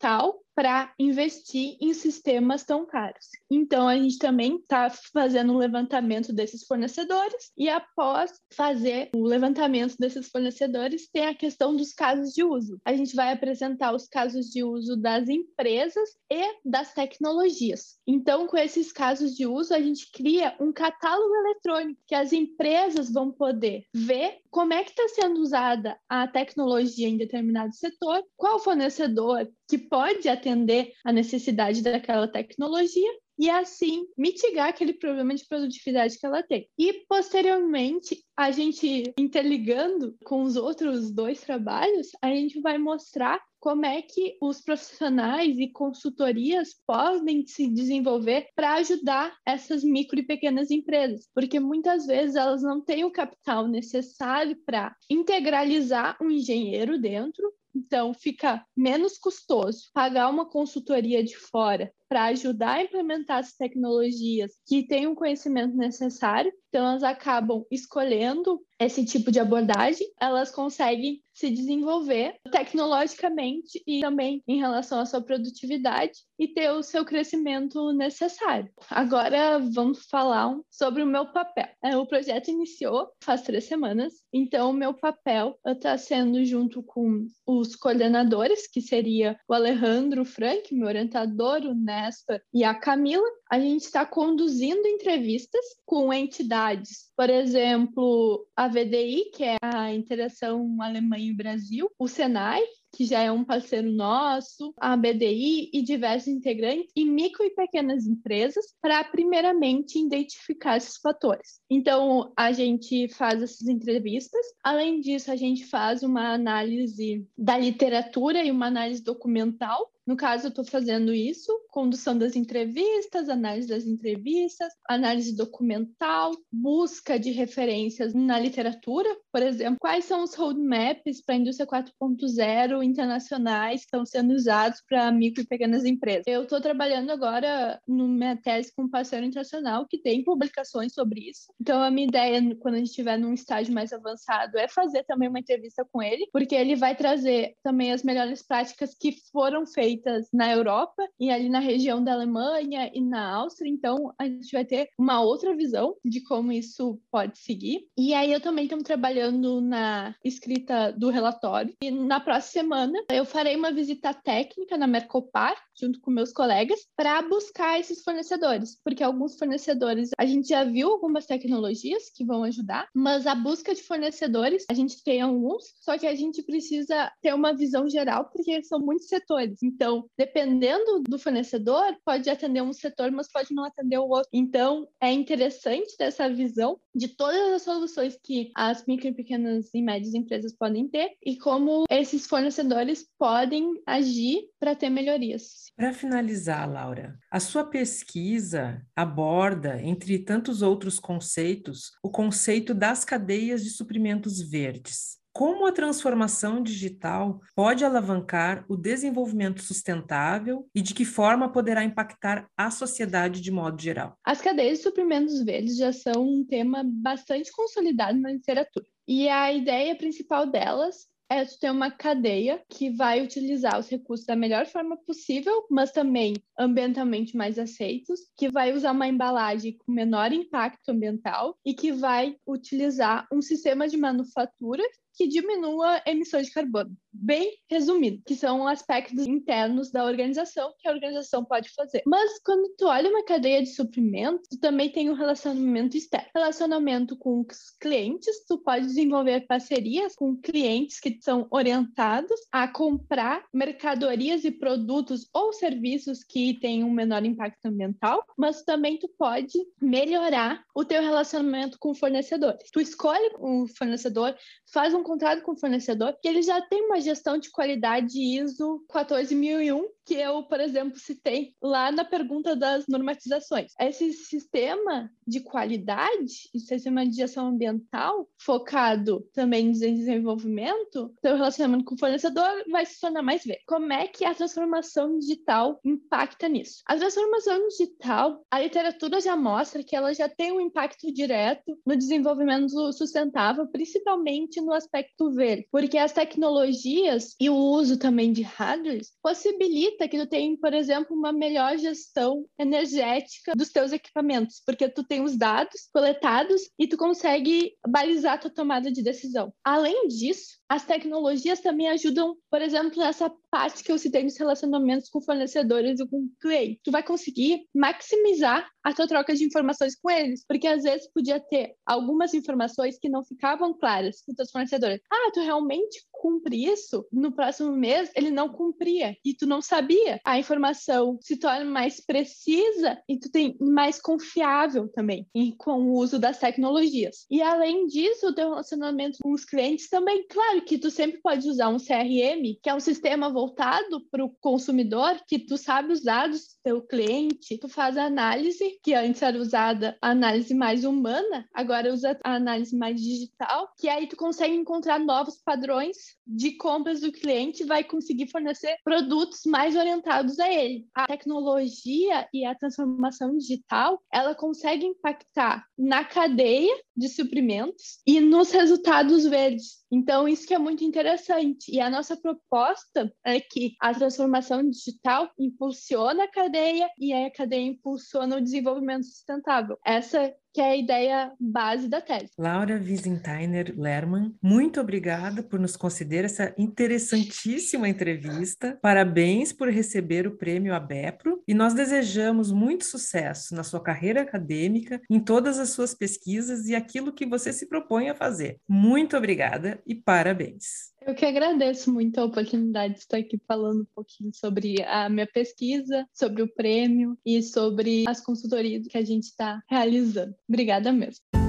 para 0.54 0.92
investir 0.98 1.76
em 1.80 1.92
sistemas 1.94 2.64
tão 2.64 2.86
caros. 2.86 3.28
Então, 3.50 3.88
a 3.88 3.96
gente 3.96 4.18
também 4.18 4.56
está 4.56 4.90
fazendo 5.12 5.52
um 5.52 5.56
levantamento 5.56 6.32
desses 6.32 6.66
fornecedores 6.66 7.50
e, 7.56 7.68
após 7.68 8.32
fazer 8.52 9.10
o 9.14 9.24
levantamento 9.24 9.96
desses 9.98 10.28
fornecedores, 10.28 11.08
tem 11.12 11.26
a 11.26 11.34
questão 11.34 11.74
dos 11.74 11.92
casos 11.92 12.32
de 12.32 12.44
uso. 12.44 12.78
A 12.84 12.94
gente 12.94 13.14
vai 13.14 13.32
apresentar 13.32 13.94
os 13.94 14.06
casos 14.06 14.46
de 14.46 14.62
uso 14.62 14.96
das 14.96 15.28
empresas 15.28 16.10
e 16.30 16.42
das 16.64 16.92
tecnologias. 16.92 17.98
Então, 18.06 18.46
com 18.46 18.56
esses 18.56 18.92
casos 18.92 19.34
de 19.34 19.46
uso, 19.46 19.74
a 19.74 19.80
gente 19.80 20.10
cria 20.12 20.54
um 20.60 20.72
catálogo 20.72 21.34
eletrônico 21.34 22.00
que 22.06 22.14
as 22.14 22.32
empresas 22.32 23.12
vão 23.12 23.30
poder 23.30 23.84
ver 23.94 24.38
como 24.50 24.74
é 24.74 24.84
que 24.84 24.90
está 24.90 25.08
sendo 25.08 25.40
usada 25.40 25.98
a 26.08 26.28
tecnologia 26.28 27.08
em 27.08 27.16
determinado 27.16 27.74
setor, 27.74 28.22
qual 28.36 28.58
fornecedor 28.58 29.48
que 29.66 29.78
pode 29.92 30.26
atender 30.26 30.90
a 31.04 31.12
necessidade 31.12 31.82
daquela 31.82 32.26
tecnologia 32.26 33.10
e 33.38 33.50
assim 33.50 34.06
mitigar 34.16 34.70
aquele 34.70 34.94
problema 34.94 35.34
de 35.34 35.46
produtividade 35.46 36.18
que 36.18 36.24
ela 36.24 36.42
tem. 36.42 36.66
E 36.78 37.04
posteriormente, 37.06 38.24
a 38.34 38.50
gente 38.50 39.12
interligando 39.18 40.16
com 40.24 40.44
os 40.44 40.56
outros 40.56 41.10
dois 41.10 41.42
trabalhos, 41.42 42.08
a 42.22 42.28
gente 42.28 42.58
vai 42.62 42.78
mostrar 42.78 43.38
como 43.60 43.84
é 43.84 44.00
que 44.00 44.38
os 44.40 44.62
profissionais 44.62 45.58
e 45.58 45.68
consultorias 45.68 46.70
podem 46.86 47.46
se 47.46 47.68
desenvolver 47.68 48.46
para 48.56 48.76
ajudar 48.76 49.36
essas 49.46 49.84
micro 49.84 50.18
e 50.18 50.26
pequenas 50.26 50.70
empresas, 50.70 51.28
porque 51.34 51.60
muitas 51.60 52.06
vezes 52.06 52.34
elas 52.34 52.62
não 52.62 52.80
têm 52.80 53.04
o 53.04 53.12
capital 53.12 53.68
necessário 53.68 54.56
para 54.64 54.96
integralizar 55.10 56.16
um 56.18 56.30
engenheiro 56.30 56.98
dentro 56.98 57.52
então, 57.74 58.12
fica 58.12 58.64
menos 58.76 59.16
custoso 59.18 59.90
pagar 59.92 60.28
uma 60.28 60.48
consultoria 60.48 61.24
de 61.24 61.36
fora 61.36 61.92
para 62.12 62.24
ajudar 62.24 62.72
a 62.72 62.82
implementar 62.82 63.38
as 63.38 63.54
tecnologias 63.54 64.52
que 64.66 64.86
têm 64.86 65.06
o 65.06 65.14
conhecimento 65.14 65.74
necessário. 65.74 66.52
Então, 66.68 66.86
elas 66.86 67.02
acabam 67.02 67.64
escolhendo 67.70 68.60
esse 68.78 69.04
tipo 69.04 69.30
de 69.30 69.38
abordagem, 69.38 70.06
elas 70.20 70.50
conseguem 70.50 71.22
se 71.32 71.50
desenvolver 71.50 72.36
tecnologicamente 72.50 73.82
e 73.86 74.00
também 74.00 74.42
em 74.46 74.58
relação 74.58 74.98
à 74.98 75.06
sua 75.06 75.22
produtividade 75.22 76.12
e 76.38 76.48
ter 76.48 76.70
o 76.70 76.82
seu 76.82 77.04
crescimento 77.04 77.92
necessário. 77.92 78.70
Agora 78.90 79.58
vamos 79.58 80.04
falar 80.06 80.54
sobre 80.70 81.02
o 81.02 81.06
meu 81.06 81.26
papel. 81.26 81.68
É, 81.82 81.96
o 81.96 82.06
projeto 82.06 82.48
iniciou 82.48 83.08
faz 83.22 83.42
três 83.42 83.64
semanas, 83.64 84.14
então 84.32 84.70
o 84.70 84.74
meu 84.74 84.92
papel 84.92 85.56
está 85.66 85.96
sendo 85.96 86.44
junto 86.44 86.82
com 86.82 87.26
os 87.46 87.74
coordenadores, 87.76 88.66
que 88.70 88.80
seria 88.80 89.38
o 89.48 89.54
Alejandro 89.54 90.24
Frank, 90.24 90.74
meu 90.74 90.88
orientador, 90.88 91.62
o 91.62 91.74
Néstor 92.02 92.40
e 92.52 92.64
a 92.64 92.74
Camila. 92.74 93.26
A 93.50 93.60
gente 93.60 93.82
está 93.82 94.04
conduzindo 94.04 94.86
entrevistas 94.86 95.64
com 95.86 96.12
entidades, 96.12 97.10
por 97.16 97.30
exemplo, 97.30 98.46
a 98.56 98.66
VDI, 98.66 99.30
que 99.34 99.44
é 99.44 99.56
a 99.62 99.92
Interação 99.92 100.76
Alemanha 100.80 101.30
e 101.30 101.36
Brasil, 101.36 101.90
o 101.98 102.08
Senai, 102.08 102.62
que 102.94 103.06
já 103.06 103.20
é 103.20 103.32
um 103.32 103.44
parceiro 103.44 103.90
nosso, 103.90 104.74
a 104.78 104.96
BDI 104.96 105.70
e 105.72 105.82
diversos 105.82 106.28
integrantes, 106.28 106.90
e 106.94 107.04
micro 107.04 107.44
e 107.44 107.50
pequenas 107.50 108.06
empresas, 108.06 108.64
para 108.80 109.02
primeiramente 109.04 109.98
identificar 109.98 110.76
esses 110.76 110.98
fatores. 110.98 111.60
Então, 111.70 112.32
a 112.36 112.52
gente 112.52 113.08
faz 113.14 113.42
essas 113.42 113.66
entrevistas. 113.66 114.44
Além 114.62 115.00
disso, 115.00 115.30
a 115.30 115.36
gente 115.36 115.64
faz 115.66 116.02
uma 116.02 116.34
análise 116.34 117.26
da 117.36 117.56
literatura 117.56 118.44
e 118.44 118.50
uma 118.50 118.66
análise 118.66 119.02
documental 119.02 119.91
no 120.06 120.16
caso, 120.16 120.46
eu 120.46 120.48
estou 120.48 120.64
fazendo 120.64 121.14
isso, 121.14 121.52
condução 121.70 122.18
das 122.18 122.34
entrevistas, 122.34 123.28
análise 123.28 123.68
das 123.68 123.84
entrevistas, 123.84 124.72
análise 124.88 125.36
documental, 125.36 126.32
busca 126.50 127.18
de 127.18 127.30
referências 127.30 128.12
na 128.12 128.38
literatura, 128.38 129.08
por 129.30 129.42
exemplo, 129.42 129.78
quais 129.80 130.04
são 130.04 130.24
os 130.24 130.34
roadmaps 130.34 131.22
para 131.24 131.36
a 131.36 131.38
indústria 131.38 131.66
4.0 131.66 132.82
internacionais 132.82 133.80
que 133.80 133.86
estão 133.86 134.04
sendo 134.04 134.34
usados 134.34 134.82
para 134.88 135.10
micro 135.12 135.42
e 135.42 135.46
pequenas 135.46 135.84
empresas. 135.84 136.24
Eu 136.26 136.42
estou 136.42 136.60
trabalhando 136.60 137.10
agora 137.10 137.80
no 137.86 138.08
minha 138.08 138.36
tese 138.36 138.72
com 138.74 138.82
um 138.82 138.90
parceiro 138.90 139.24
internacional 139.24 139.86
que 139.88 139.98
tem 139.98 140.24
publicações 140.24 140.92
sobre 140.92 141.30
isso. 141.30 141.52
Então, 141.60 141.80
a 141.80 141.90
minha 141.90 142.08
ideia, 142.08 142.40
quando 142.56 142.74
a 142.74 142.78
gente 142.78 142.88
estiver 142.88 143.16
num 143.18 143.34
estágio 143.34 143.72
mais 143.72 143.92
avançado, 143.92 144.58
é 144.58 144.66
fazer 144.68 145.04
também 145.04 145.28
uma 145.28 145.38
entrevista 145.38 145.86
com 145.90 146.02
ele, 146.02 146.28
porque 146.32 146.54
ele 146.54 146.74
vai 146.74 146.96
trazer 146.96 147.54
também 147.62 147.92
as 147.92 148.02
melhores 148.02 148.42
práticas 148.42 148.94
que 148.94 149.16
foram 149.32 149.66
feitas 149.66 149.92
feitas 150.02 150.28
na 150.32 150.50
Europa 150.50 151.02
e 151.18 151.30
ali 151.30 151.48
na 151.48 151.60
região 151.60 152.02
da 152.02 152.12
Alemanha 152.12 152.90
e 152.92 153.00
na 153.00 153.34
Áustria, 153.34 153.70
então 153.70 154.12
a 154.18 154.26
gente 154.26 154.50
vai 154.52 154.64
ter 154.64 154.88
uma 154.98 155.20
outra 155.20 155.54
visão 155.54 155.94
de 156.04 156.20
como 156.22 156.52
isso 156.52 157.00
pode 157.10 157.38
seguir. 157.38 157.86
E 157.96 158.12
aí 158.12 158.32
eu 158.32 158.40
também 158.40 158.64
estou 158.64 158.82
trabalhando 158.82 159.60
na 159.60 160.14
escrita 160.24 160.92
do 160.92 161.10
relatório 161.10 161.74
e 161.82 161.90
na 161.90 162.18
próxima 162.18 162.42
semana 162.42 163.04
eu 163.10 163.24
farei 163.24 163.54
uma 163.54 163.72
visita 163.72 164.12
técnica 164.12 164.76
na 164.76 164.86
Mercopar 164.86 165.54
junto 165.78 166.00
com 166.00 166.10
meus 166.10 166.32
colegas 166.32 166.80
para 166.96 167.22
buscar 167.22 167.78
esses 167.78 168.02
fornecedores, 168.02 168.78
porque 168.84 169.02
alguns 169.02 169.36
fornecedores 169.36 170.10
a 170.18 170.26
gente 170.26 170.48
já 170.48 170.64
viu 170.64 170.90
algumas 170.90 171.26
tecnologias 171.26 172.10
que 172.14 172.24
vão 172.24 172.44
ajudar, 172.44 172.88
mas 172.94 173.26
a 173.26 173.34
busca 173.34 173.74
de 173.74 173.82
fornecedores 173.82 174.64
a 174.70 174.74
gente 174.74 175.02
tem 175.02 175.20
alguns, 175.20 175.64
só 175.80 175.98
que 175.98 176.06
a 176.06 176.14
gente 176.14 176.42
precisa 176.42 177.10
ter 177.20 177.34
uma 177.34 177.52
visão 177.52 177.88
geral 177.88 178.30
porque 178.32 178.62
são 178.62 178.78
muitos 178.78 179.06
setores. 179.06 179.62
Então 179.62 180.04
dependendo 180.16 181.02
do 181.02 181.18
fornecedor, 181.18 181.96
pode 182.04 182.28
atender 182.30 182.62
um 182.62 182.72
setor, 182.72 183.10
mas 183.10 183.30
pode 183.30 183.54
não 183.54 183.64
atender 183.64 183.98
o 183.98 184.08
outro. 184.08 184.28
Então, 184.32 184.88
é 185.00 185.10
interessante 185.10 185.96
ter 185.96 186.04
essa 186.04 186.28
visão 186.28 186.78
de 186.94 187.08
todas 187.08 187.52
as 187.52 187.62
soluções 187.62 188.18
que 188.22 188.50
as 188.54 188.86
micro, 188.86 189.14
pequenas 189.14 189.72
e 189.74 189.82
médias 189.82 190.14
empresas 190.14 190.54
podem 190.56 190.88
ter 190.88 191.16
e 191.24 191.36
como 191.36 191.84
esses 191.90 192.26
fornecedores 192.26 193.06
podem 193.18 193.80
agir 193.86 194.48
para 194.58 194.74
ter 194.74 194.90
melhorias. 194.90 195.61
Para 195.76 195.92
finalizar, 195.92 196.70
Laura, 196.70 197.18
a 197.30 197.38
sua 197.38 197.64
pesquisa 197.64 198.82
aborda, 198.96 199.80
entre 199.82 200.18
tantos 200.18 200.62
outros 200.62 200.98
conceitos, 200.98 201.92
o 202.02 202.10
conceito 202.10 202.74
das 202.74 203.04
cadeias 203.04 203.62
de 203.62 203.70
suprimentos 203.70 204.40
verdes. 204.40 205.22
Como 205.32 205.66
a 205.66 205.72
transformação 205.72 206.62
digital 206.62 207.40
pode 207.54 207.84
alavancar 207.84 208.66
o 208.68 208.76
desenvolvimento 208.76 209.62
sustentável 209.62 210.68
e 210.74 210.82
de 210.82 210.92
que 210.92 211.06
forma 211.06 211.50
poderá 211.50 211.82
impactar 211.82 212.46
a 212.54 212.70
sociedade 212.70 213.40
de 213.40 213.50
modo 213.50 213.80
geral? 213.80 214.18
As 214.22 214.42
cadeias 214.42 214.78
de 214.78 214.84
suprimentos 214.84 215.42
verdes 215.42 215.78
já 215.78 215.90
são 215.90 216.22
um 216.22 216.44
tema 216.44 216.82
bastante 216.84 217.50
consolidado 217.50 218.18
na 218.18 218.30
literatura. 218.30 218.84
E 219.08 219.26
a 219.26 219.50
ideia 219.50 219.96
principal 219.96 220.46
delas 220.46 221.06
é 221.40 221.44
ter 221.44 221.70
uma 221.70 221.90
cadeia 221.90 222.62
que 222.68 222.90
vai 222.90 223.22
utilizar 223.22 223.78
os 223.78 223.88
recursos 223.88 224.26
da 224.26 224.36
melhor 224.36 224.66
forma 224.66 224.96
possível, 224.96 225.66
mas 225.70 225.92
também 225.92 226.34
ambientalmente 226.58 227.36
mais 227.36 227.58
aceitos, 227.58 228.20
que 228.36 228.50
vai 228.50 228.72
usar 228.72 228.92
uma 228.92 229.08
embalagem 229.08 229.76
com 229.78 229.92
menor 229.92 230.32
impacto 230.32 230.90
ambiental 230.90 231.56
e 231.64 231.74
que 231.74 231.92
vai 231.92 232.36
utilizar 232.46 233.26
um 233.32 233.40
sistema 233.40 233.88
de 233.88 233.96
manufatura 233.96 234.82
que 235.14 235.28
diminua 235.28 236.00
emissões 236.06 236.46
de 236.46 236.52
carbono. 236.52 236.96
Bem 237.12 237.58
resumido, 237.68 238.22
que 238.26 238.34
são 238.34 238.66
aspectos 238.66 239.26
internos 239.26 239.90
da 239.90 240.04
organização 240.04 240.72
que 240.78 240.88
a 240.88 240.92
organização 240.92 241.44
pode 241.44 241.68
fazer. 241.70 242.02
Mas 242.06 242.40
quando 242.42 242.74
tu 242.76 242.86
olha 242.86 243.10
uma 243.10 243.24
cadeia 243.24 243.62
de 243.62 243.74
suprimento, 243.74 244.42
tu 244.50 244.58
também 244.58 244.90
tem 244.90 245.10
um 245.10 245.14
relacionamento 245.14 245.96
externo. 245.96 246.28
Relacionamento 246.34 247.16
com 247.16 247.40
os 247.40 247.70
clientes, 247.80 248.44
tu 248.46 248.58
pode 248.58 248.86
desenvolver 248.86 249.46
parcerias 249.46 250.14
com 250.14 250.36
clientes 250.36 251.00
que 251.00 251.18
são 251.20 251.46
orientados 251.50 252.40
a 252.50 252.66
comprar 252.66 253.44
mercadorias 253.52 254.44
e 254.44 254.50
produtos 254.50 255.28
ou 255.34 255.52
serviços 255.52 256.24
que 256.24 256.58
têm 256.60 256.82
um 256.82 256.90
menor 256.90 257.24
impacto 257.24 257.66
ambiental, 257.66 258.24
mas 258.36 258.62
também 258.62 258.98
tu 258.98 259.08
pode 259.18 259.58
melhorar 259.80 260.64
o 260.74 260.84
teu 260.84 261.02
relacionamento 261.02 261.78
com 261.78 261.94
fornecedores. 261.94 262.70
Tu 262.72 262.80
escolhe 262.80 263.34
um 263.38 263.66
fornecedor, 263.66 264.34
faz 264.72 264.94
um 264.94 265.01
um 265.02 265.04
contrato 265.04 265.42
com 265.42 265.52
o 265.52 265.56
fornecedor 265.56 266.16
que 266.20 266.28
ele 266.28 266.42
já 266.42 266.60
tem 266.62 266.86
uma 266.86 267.00
gestão 267.00 267.36
de 267.36 267.50
qualidade 267.50 268.18
ISO 268.18 268.84
14001 268.88 269.82
que 270.04 270.14
eu, 270.14 270.42
por 270.44 270.60
exemplo, 270.60 270.98
citei 270.98 271.54
lá 271.62 271.92
na 271.92 272.04
pergunta 272.04 272.56
das 272.56 272.86
normatizações. 272.88 273.72
Esse 273.78 274.12
sistema 274.12 275.10
de 275.26 275.40
qualidade, 275.40 276.50
esse 276.52 276.66
sistema 276.66 277.06
de 277.06 277.16
gestão 277.16 277.46
ambiental, 277.46 278.28
focado 278.36 279.26
também 279.32 279.68
em 279.68 279.72
desenvolvimento, 279.72 281.14
seu 281.20 281.36
relacionamento 281.36 281.84
com 281.84 281.94
o 281.94 281.98
fornecedor 281.98 282.64
vai 282.70 282.84
se 282.84 283.00
tornar 283.00 283.22
mais 283.22 283.44
verde. 283.44 283.62
Como 283.66 283.92
é 283.92 284.08
que 284.08 284.24
a 284.24 284.34
transformação 284.34 285.18
digital 285.18 285.78
impacta 285.84 286.48
nisso? 286.48 286.82
A 286.86 286.96
transformação 286.96 287.68
digital, 287.68 288.44
a 288.50 288.60
literatura 288.60 289.20
já 289.20 289.36
mostra 289.36 289.84
que 289.84 289.94
ela 289.94 290.12
já 290.12 290.28
tem 290.28 290.52
um 290.52 290.60
impacto 290.60 291.12
direto 291.12 291.78
no 291.86 291.96
desenvolvimento 291.96 292.92
sustentável, 292.92 293.66
principalmente 293.68 294.60
no 294.60 294.72
aspecto 294.72 294.91
verde, 295.34 295.66
porque 295.70 295.98
as 295.98 296.12
tecnologias 296.12 297.34
e 297.40 297.48
o 297.48 297.54
uso 297.54 297.98
também 297.98 298.32
de 298.32 298.42
hardwares 298.42 299.12
possibilitam 299.22 299.72
facilita 299.72 300.08
que 300.08 300.18
tu 300.18 300.26
tem, 300.26 300.56
por 300.56 300.72
exemplo, 300.74 301.16
uma 301.16 301.32
melhor 301.32 301.76
gestão 301.78 302.46
energética 302.58 303.52
dos 303.56 303.70
teus 303.70 303.92
equipamentos, 303.92 304.62
porque 304.64 304.88
tu 304.88 305.02
tem 305.04 305.22
os 305.22 305.36
dados 305.36 305.88
coletados 305.92 306.62
e 306.78 306.86
tu 306.86 306.96
consegue 306.96 307.72
balizar 307.86 308.40
tua 308.40 308.50
tomada 308.50 308.90
de 308.90 309.02
decisão. 309.02 309.52
Além 309.64 310.08
disso, 310.08 310.58
As 310.72 310.86
tecnologias 310.86 311.60
também 311.60 311.86
ajudam, 311.90 312.34
por 312.50 312.62
exemplo, 312.62 312.98
nessa 312.98 313.30
parte 313.50 313.84
que 313.84 313.92
eu 313.92 313.98
citei 313.98 314.22
nos 314.22 314.38
relacionamentos 314.38 315.10
com 315.10 315.20
fornecedores 315.20 316.00
e 316.00 316.08
com 316.08 316.30
clientes. 316.40 316.80
Tu 316.82 316.90
vai 316.90 317.02
conseguir 317.02 317.66
maximizar 317.74 318.66
a 318.82 318.94
tua 318.94 319.06
troca 319.06 319.34
de 319.34 319.44
informações 319.44 319.94
com 319.94 320.10
eles, 320.10 320.46
porque 320.48 320.66
às 320.66 320.82
vezes 320.82 321.06
podia 321.12 321.38
ter 321.38 321.74
algumas 321.84 322.32
informações 322.32 322.98
que 322.98 323.10
não 323.10 323.22
ficavam 323.22 323.78
claras 323.78 324.22
com 324.22 324.32
os 324.32 324.36
teus 324.36 324.50
fornecedores. 324.50 325.02
Ah, 325.12 325.30
tu 325.34 325.40
realmente 325.40 326.06
cumpre 326.22 326.64
isso? 326.64 327.04
No 327.12 327.32
próximo 327.32 327.72
mês 327.72 328.08
ele 328.14 328.30
não 328.30 328.48
cumpria 328.48 329.16
e 329.24 329.34
tu 329.34 329.44
não 329.44 329.60
sabia. 329.60 330.20
A 330.24 330.38
informação 330.38 331.18
se 331.20 331.36
torna 331.36 331.64
mais 331.64 332.00
precisa 332.00 333.02
e 333.08 333.18
tu 333.18 333.28
tem 333.28 333.56
mais 333.60 334.00
confiável 334.00 334.88
também 334.94 335.26
com 335.58 335.80
o 335.82 335.94
uso 335.94 336.20
das 336.20 336.38
tecnologias. 336.38 337.26
E 337.28 337.42
além 337.42 337.88
disso, 337.88 338.28
o 338.28 338.34
teu 338.34 338.50
relacionamento 338.50 339.18
com 339.20 339.32
os 339.32 339.44
clientes 339.44 339.88
também, 339.88 340.24
claro 340.28 340.62
que 340.64 340.78
tu 340.78 340.92
sempre 340.92 341.20
pode 341.20 341.48
usar 341.48 341.68
um 341.70 341.78
CRM, 341.78 342.56
que 342.62 342.70
é 342.70 342.74
um 342.74 342.80
sistema 342.80 343.28
voltado 343.28 344.06
para 344.08 344.24
o 344.24 344.30
consumidor, 344.40 345.20
que 345.26 345.40
tu 345.40 345.58
sabe 345.58 345.92
os 345.92 346.04
dados 346.04 346.40
do 346.40 346.62
teu 346.62 346.82
cliente, 346.82 347.58
tu 347.58 347.68
faz 347.68 347.96
a 347.96 348.04
análise, 348.04 348.78
que 348.80 348.94
antes 348.94 349.22
era 349.22 349.36
usada 349.36 349.98
a 350.00 350.10
análise 350.10 350.54
mais 350.54 350.84
humana, 350.84 351.48
agora 351.52 351.92
usa 351.92 352.16
a 352.22 352.34
análise 352.34 352.76
mais 352.76 353.00
digital, 353.00 353.72
que 353.76 353.88
aí 353.88 354.06
tu 354.06 354.16
consegue 354.16 354.54
encontrar 354.54 355.00
novos 355.00 355.36
padrões 355.44 356.11
de 356.26 356.52
compras 356.52 357.00
do 357.00 357.12
cliente, 357.12 357.64
vai 357.64 357.84
conseguir 357.84 358.28
fornecer 358.28 358.76
produtos 358.84 359.40
mais 359.46 359.76
orientados 359.76 360.38
a 360.38 360.50
ele. 360.50 360.86
A 360.94 361.06
tecnologia 361.06 362.28
e 362.32 362.44
a 362.44 362.54
transformação 362.54 363.36
digital, 363.36 364.00
ela 364.12 364.34
consegue 364.34 364.86
impactar 364.86 365.66
na 365.76 366.04
cadeia 366.04 366.74
de 366.96 367.08
suprimentos 367.08 368.00
e 368.06 368.20
nos 368.20 368.50
resultados 368.50 369.24
verdes. 369.24 369.81
Então, 369.92 370.26
isso 370.26 370.46
que 370.46 370.54
é 370.54 370.58
muito 370.58 370.82
interessante. 370.82 371.70
E 371.70 371.78
a 371.78 371.90
nossa 371.90 372.16
proposta 372.16 373.12
é 373.22 373.38
que 373.38 373.76
a 373.78 373.92
transformação 373.92 374.68
digital 374.68 375.30
impulsiona 375.38 376.24
a 376.24 376.30
cadeia 376.30 376.88
e 376.98 377.12
a 377.12 377.30
cadeia 377.30 377.66
impulsiona 377.66 378.38
o 378.38 378.40
desenvolvimento 378.40 379.04
sustentável. 379.04 379.78
Essa 379.84 380.34
que 380.52 380.60
é 380.60 380.72
a 380.72 380.76
ideia 380.76 381.32
base 381.40 381.88
da 381.88 382.00
tese. 382.00 382.32
Laura 382.38 382.74
Wiesenthiner 382.74 383.74
Lerman, 383.76 384.34
muito 384.42 384.80
obrigada 384.80 385.42
por 385.42 385.58
nos 385.58 385.76
conceder 385.76 386.24
essa 386.24 386.54
interessantíssima 386.58 387.88
entrevista. 387.88 388.78
Parabéns 388.82 389.52
por 389.52 389.68
receber 389.68 390.26
o 390.26 390.36
prêmio 390.36 390.74
ABEPRO 390.74 391.42
e 391.48 391.54
nós 391.54 391.72
desejamos 391.72 392.52
muito 392.52 392.84
sucesso 392.84 393.54
na 393.54 393.62
sua 393.62 393.82
carreira 393.82 394.22
acadêmica, 394.22 395.00
em 395.08 395.18
todas 395.18 395.58
as 395.58 395.70
suas 395.70 395.94
pesquisas 395.94 396.68
e 396.68 396.74
aquilo 396.74 397.12
que 397.12 397.26
você 397.26 397.52
se 397.52 397.66
propõe 397.66 398.10
a 398.10 398.14
fazer. 398.14 398.58
Muito 398.68 399.16
obrigada 399.16 399.81
e 399.86 399.94
parabéns. 399.94 400.92
Eu 401.04 401.14
que 401.14 401.26
agradeço 401.26 401.92
muito 401.92 402.18
a 402.18 402.24
oportunidade 402.24 402.94
de 402.94 403.00
estar 403.00 403.18
aqui 403.18 403.40
falando 403.46 403.82
um 403.82 403.94
pouquinho 403.94 404.30
sobre 404.34 404.82
a 404.82 405.08
minha 405.08 405.26
pesquisa, 405.26 406.06
sobre 406.12 406.42
o 406.42 406.48
prêmio 406.48 407.18
e 407.24 407.42
sobre 407.42 408.04
as 408.06 408.20
consultorias 408.20 408.86
que 408.86 408.98
a 408.98 409.04
gente 409.04 409.24
está 409.24 409.60
realizando. 409.68 410.34
Obrigada 410.48 410.92
mesmo. 410.92 411.41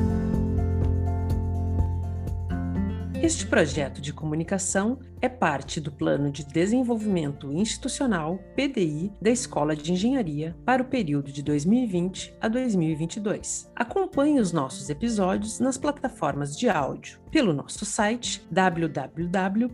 Este 3.23 3.47
projeto 3.47 4.01
de 4.01 4.11
comunicação 4.11 4.99
é 5.21 5.29
parte 5.29 5.79
do 5.79 5.89
Plano 5.89 6.29
de 6.29 6.43
Desenvolvimento 6.43 7.53
Institucional 7.53 8.37
PDI 8.53 9.13
da 9.21 9.29
Escola 9.29 9.77
de 9.77 9.93
Engenharia 9.93 10.53
para 10.65 10.83
o 10.83 10.85
período 10.85 11.31
de 11.31 11.41
2020 11.41 12.35
a 12.41 12.49
2022. 12.49 13.71
Acompanhe 13.73 14.41
os 14.41 14.51
nossos 14.51 14.89
episódios 14.89 15.61
nas 15.61 15.77
plataformas 15.77 16.59
de 16.59 16.67
áudio 16.67 17.23
pelo 17.31 17.53
nosso 17.53 17.85
site 17.85 18.45
www.urgs.br 18.51 19.69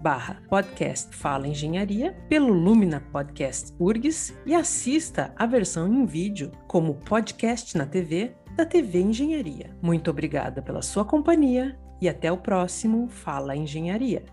barra 0.00 0.42
podcast 0.48 1.14
Fala 1.14 1.46
Engenharia, 1.46 2.16
pelo 2.30 2.50
Lumina 2.50 3.00
Podcast 3.12 3.74
URGS 3.78 4.34
e 4.46 4.54
assista 4.54 5.34
a 5.36 5.44
versão 5.44 5.86
em 5.86 6.06
vídeo 6.06 6.50
como 6.66 6.94
podcast 6.94 7.76
na 7.76 7.84
TV 7.84 8.34
da 8.56 8.64
TV 8.64 9.00
Engenharia. 9.00 9.70
Muito 9.82 10.10
obrigada 10.10 10.62
pela 10.62 10.80
sua 10.80 11.04
companhia 11.04 11.78
e 12.00 12.08
até 12.08 12.32
o 12.32 12.38
próximo 12.38 13.06
Fala 13.08 13.54
Engenharia. 13.54 14.24